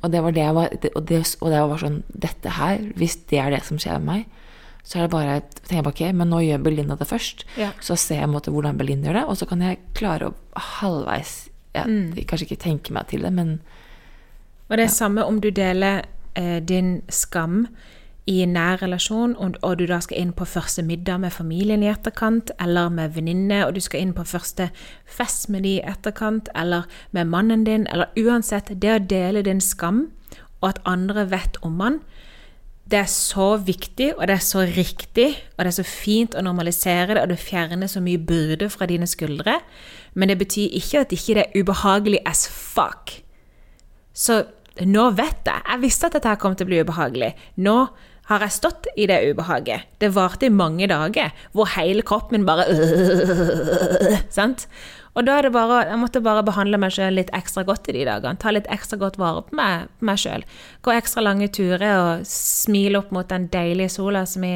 [0.00, 3.18] Og det var det jeg var og, det, og det var sånn Dette her, hvis
[3.28, 4.40] det er det som skjer med meg,
[4.82, 7.44] så er det bare tenker jeg bare, ok, Men nå gjør Belinda det først.
[7.60, 7.70] Ja.
[7.80, 11.36] Så ser jeg måte hvordan Belinda gjør det, og så kan jeg klare å halvveis
[11.76, 13.60] ja, Kanskje ikke tenke meg til det, men
[14.68, 16.02] Og det er samme om du deler
[16.34, 17.66] eh, din skam
[18.26, 21.90] i nær relasjon, og, og du da skal inn på første middag med familien i
[21.90, 24.68] etterkant, eller med venninne, og du skal inn på første
[25.10, 29.62] fest med de i etterkant, eller med mannen din, eller uansett, det å dele din
[29.62, 30.06] skam,
[30.60, 31.98] og at andre vet om han,
[32.92, 36.42] det er så viktig, og det er så riktig, og det er så fint å
[36.44, 39.58] normalisere det, og det fjerner så mye byrde fra dine skuldre,
[40.14, 43.14] men det betyr ikke at ikke det er ubehagelig as fuck.
[44.12, 44.42] Så
[44.84, 45.62] nå vet jeg.
[45.68, 47.32] Jeg visste at dette kom til å bli ubehagelig.
[47.64, 47.76] Nå
[48.30, 49.88] har jeg stått i det ubehaget.
[49.98, 52.68] Det varte i mange dager hvor hele kroppen min bare
[54.36, 54.68] sant?
[55.12, 57.96] Og da er det bare, jeg måtte bare behandle meg sjøl litt ekstra godt i
[57.98, 58.38] de dagene.
[58.40, 60.44] Ta litt ekstra godt vare på meg, meg sjøl.
[60.80, 64.54] Gå ekstra lange turer og smile opp mot den deilige sola som vi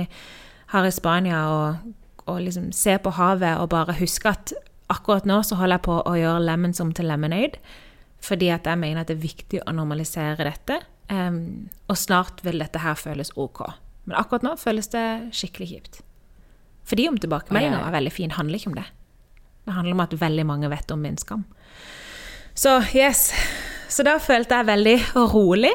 [0.73, 1.93] har i Spania, og,
[2.25, 4.55] og liksom se på havet og bare huske at
[4.93, 7.61] akkurat nå så holder jeg på å gjøre lemons om til lemonade.
[8.25, 10.81] Fordi at jeg mener at det er viktig å normalisere dette.
[11.11, 13.63] Um, og snart vil dette her føles ok.
[14.07, 16.01] Men akkurat nå føles det skikkelig kjipt.
[16.87, 18.87] Fordi om tilbakemeldinga var veldig fin, handler ikke om det.
[19.67, 21.45] Det handler om at veldig mange vet om min skam.
[22.55, 23.33] Så yes.
[23.89, 24.97] Så da følte jeg veldig
[25.35, 25.73] rolig.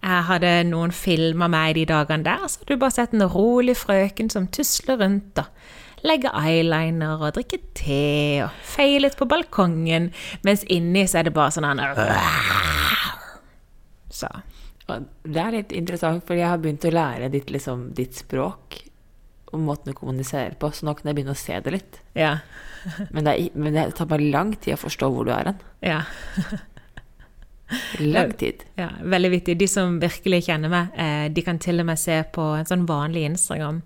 [0.00, 3.74] Jeg hadde noen filma meg de dagene der, så hadde du bare sett en rolig
[3.76, 10.08] frøken som tusler rundt og legger eyeliner og drikker te og feier litt på balkongen,
[10.46, 11.92] mens inni så er det bare sånn her
[14.08, 14.30] Så.
[15.22, 18.80] Det er litt interessant, for jeg har begynt å lære ditt, liksom, ditt språk
[19.50, 22.00] og måten du kommuniserer på, så nå kan jeg begynne å se det litt.
[22.14, 22.36] Ja.
[23.14, 25.58] Men det, er, men det tar bare lang tid å forstå hvor du er hen.
[25.84, 25.98] Ja.
[28.00, 28.64] Lang tid.
[28.80, 28.88] ja.
[29.04, 29.54] Veldig vittig.
[29.60, 32.86] De som virkelig kjenner meg, eh, de kan til og med se på en sånn
[32.88, 33.82] vanlig Instagram.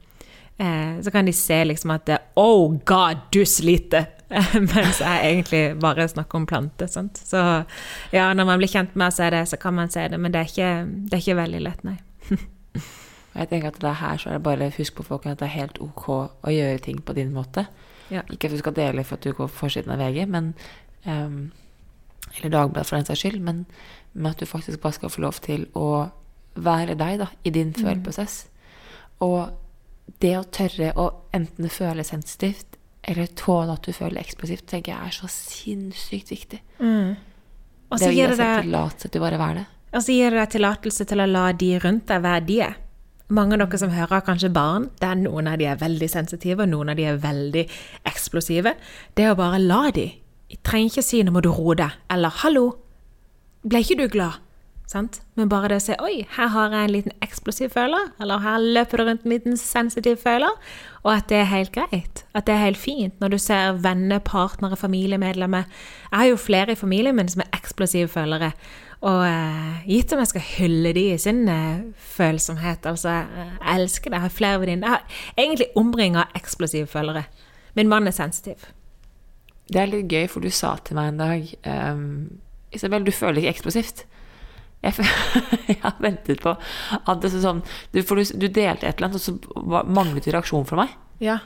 [0.57, 4.07] Eh, så kan de se liksom at Oh God, du sliter!
[4.75, 6.89] Mens jeg egentlig bare snakker om planter.
[6.89, 7.41] Så
[8.13, 10.19] ja, når man blir kjent med å se det, så kan man se det.
[10.21, 10.71] Men det er ikke,
[11.09, 11.99] det er ikke veldig lett, nei.
[13.35, 15.49] Jeg tenker at det er her så er det bare husk på folk at det
[15.49, 17.65] er helt ok å gjøre ting på din måte.
[18.13, 18.23] Ja.
[18.31, 20.53] Ikke at du skal dele for at du går på forsiden av VG, men
[21.03, 21.41] um,
[22.37, 23.65] eller Dagbladet for den saks skyld, men,
[24.13, 25.89] men at du faktisk bare skal få lov til å
[26.55, 28.45] være deg da, i din føleprosess.
[29.27, 29.51] Og
[30.23, 35.11] det å tørre å enten føle sensitivt eller tåle at du føler eksplosivt, tenker jeg
[35.11, 36.61] er så sinnssykt viktig.
[37.91, 39.67] Og Det så gir det deg tillatelse til bare å være det.
[39.95, 42.75] Og så gir det deg tillatelse til å la de rundt deg være de er.
[43.35, 44.91] Mange av dere som hører, har kanskje barn.
[45.01, 47.65] Der noen av de er veldig sensitive, og noen av de er veldig
[48.11, 48.75] eksplosive.
[49.17, 50.11] Det å bare la de.
[50.51, 52.77] Jeg trenger ikke si 'nå må du roe deg', eller 'hallo,
[53.67, 54.41] ble ikke du glad'?
[54.87, 55.23] Sant?
[55.35, 58.59] Men bare det å se 'oi, her har jeg en liten eksplosiv føler', eller 'her
[58.59, 60.59] løper det rundt en liten sensitiv føler',
[61.05, 62.25] og at det er helt greit.
[62.35, 65.69] At det er helt fint når du ser venner, partnere, familiemedlemmer.
[66.11, 68.55] Jeg har jo flere i familien min som er eksplosive følere.
[69.05, 74.11] Og eh, gitt om jeg skal hylle de i sin eh, følsomhet, altså Jeg elsker
[74.11, 74.17] det.
[74.17, 74.89] Jeg har flere venninner.
[74.89, 77.25] Jeg har egentlig omringa eksplosive følere.
[77.75, 78.65] Min mann er sensitiv.
[79.69, 81.53] Det er litt gøy, for du sa til meg en dag
[81.93, 82.41] um,
[82.73, 84.05] Isabel, du føler ikke eksplosivt.
[84.85, 85.07] Jeg,
[85.71, 87.63] jeg har ventet på at det sånn
[87.95, 90.83] du, For du, du delte et eller annet, og så var- manglet du reaksjon fra
[90.85, 90.93] meg.
[91.25, 91.39] Ja.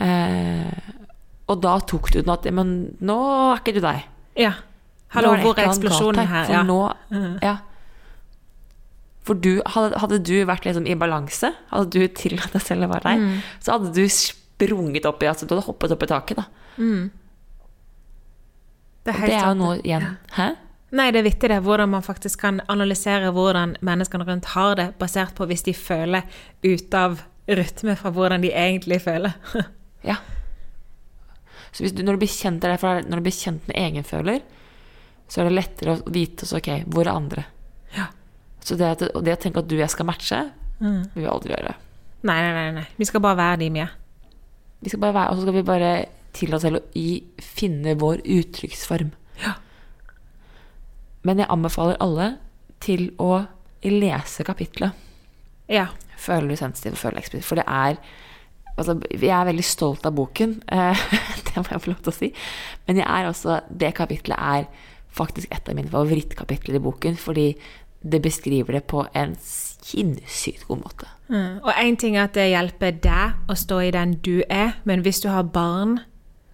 [0.00, 0.70] Eh,
[1.50, 2.70] og da tok du den at Men
[3.04, 3.16] nå
[3.52, 4.04] er ikke du deg.
[4.40, 4.54] ja.
[5.12, 6.46] Hallo, hvor er eksplosjonen her?
[6.48, 6.62] For Ja.
[6.64, 6.78] nå
[7.44, 7.56] Ja.
[9.22, 12.88] For du, hadde, hadde du vært liksom i balanse, hadde du tillatt deg selv å
[12.94, 13.42] være deg, Mm.
[13.60, 16.46] så hadde du sprunget opp i altså, Du hadde hoppet opp i taket, da.
[19.04, 20.48] Det er det er jo noe igjen Hæ?
[20.92, 24.88] Nei, det er vittig det, hvordan man faktisk kan analysere hvordan menneskene rundt har det,
[25.00, 26.26] basert på hvis de føler
[26.66, 29.32] ut av rytme fra hvordan de egentlig føler.
[30.02, 30.16] Ja.
[31.72, 34.40] Så du, når, du blir kjent, er derfor når du blir kjent med egenføler,
[35.30, 37.44] så er det lettere å vite også, ok, hvor er andre?
[37.94, 38.08] Ja.
[38.66, 40.40] Så det, og det å tenke at du og jeg skal matche,
[40.82, 41.04] Mm.
[41.14, 41.72] vil vi aldri gjøre.
[42.26, 42.86] Nei, nei, nei, nei.
[42.98, 43.90] Vi skal bare være de vi er.
[44.82, 45.90] Vi skal bare være, og så skal vi bare
[46.34, 47.04] tillate oss selv å
[47.38, 49.12] finne vår uttrykksform.
[49.44, 49.52] Ja.
[51.22, 52.28] Men jeg anbefaler alle
[52.82, 53.44] til å
[53.82, 54.94] lese kapitlet
[55.70, 55.88] Ja.
[56.18, 57.46] Føler du sensitiv føler eksplisitt?
[57.48, 57.96] For det er
[58.76, 60.58] altså, Jeg er veldig stolt av boken,
[61.46, 62.32] det må jeg få lov til å si.
[62.86, 64.68] Men jeg er også, det kapitlet er
[65.12, 67.52] faktisk et av mine favorittkapitler i boken, fordi
[68.02, 71.10] det beskriver det på en sinnssykt god måte.
[71.28, 71.60] Mm.
[71.62, 75.04] Og én ting er at det hjelper deg å stå i den du er, men
[75.04, 76.00] hvis du har barn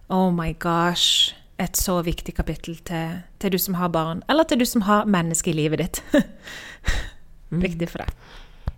[0.08, 1.34] Oh my gosh.
[1.58, 5.08] Et så viktig kapittel til, til du som har barn, eller til du som har
[5.10, 6.02] menneske i livet ditt.
[7.64, 8.12] Viktig for deg.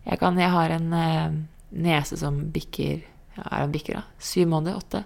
[0.07, 1.35] Jeg, kan, jeg har en eh,
[1.77, 3.03] niese som bikker
[3.37, 4.03] ja, er hun bikker da?
[4.23, 4.81] Syv måneder?
[4.81, 5.05] Åtte?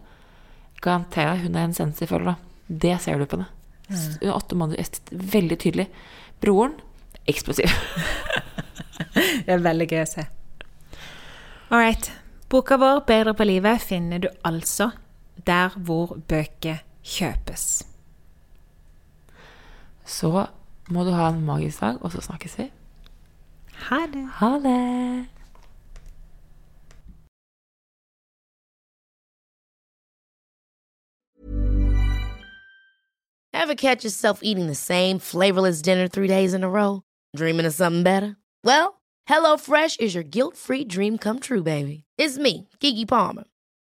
[0.85, 2.37] Garanterer hun er en sensitiv føler, da.
[2.69, 3.51] Det ser du på henne.
[4.23, 5.89] Er åtte måneder, er veldig tydelig.
[6.41, 6.79] Broren
[7.31, 7.71] eksplosiv.
[9.45, 10.25] Det er veldig gøy å se.
[11.71, 12.11] All right.
[12.51, 14.93] Boka vår 'Bedre på livet' finner du altså
[15.47, 17.85] der hvor bøker kjøpes.
[20.05, 20.47] Så
[20.91, 22.71] må du ha en magisk dag, og så snakkes vi.
[23.89, 24.29] Ha det.
[24.41, 25.27] Ha det!
[33.53, 37.03] Ever catch yourself eating the same flavorless dinner three days in a row?
[37.35, 38.37] Dreaming of something better?
[38.63, 42.05] Well, HelloFresh is your guilt free dream come true, baby.
[42.19, 43.45] It's me, Kiki Palmer.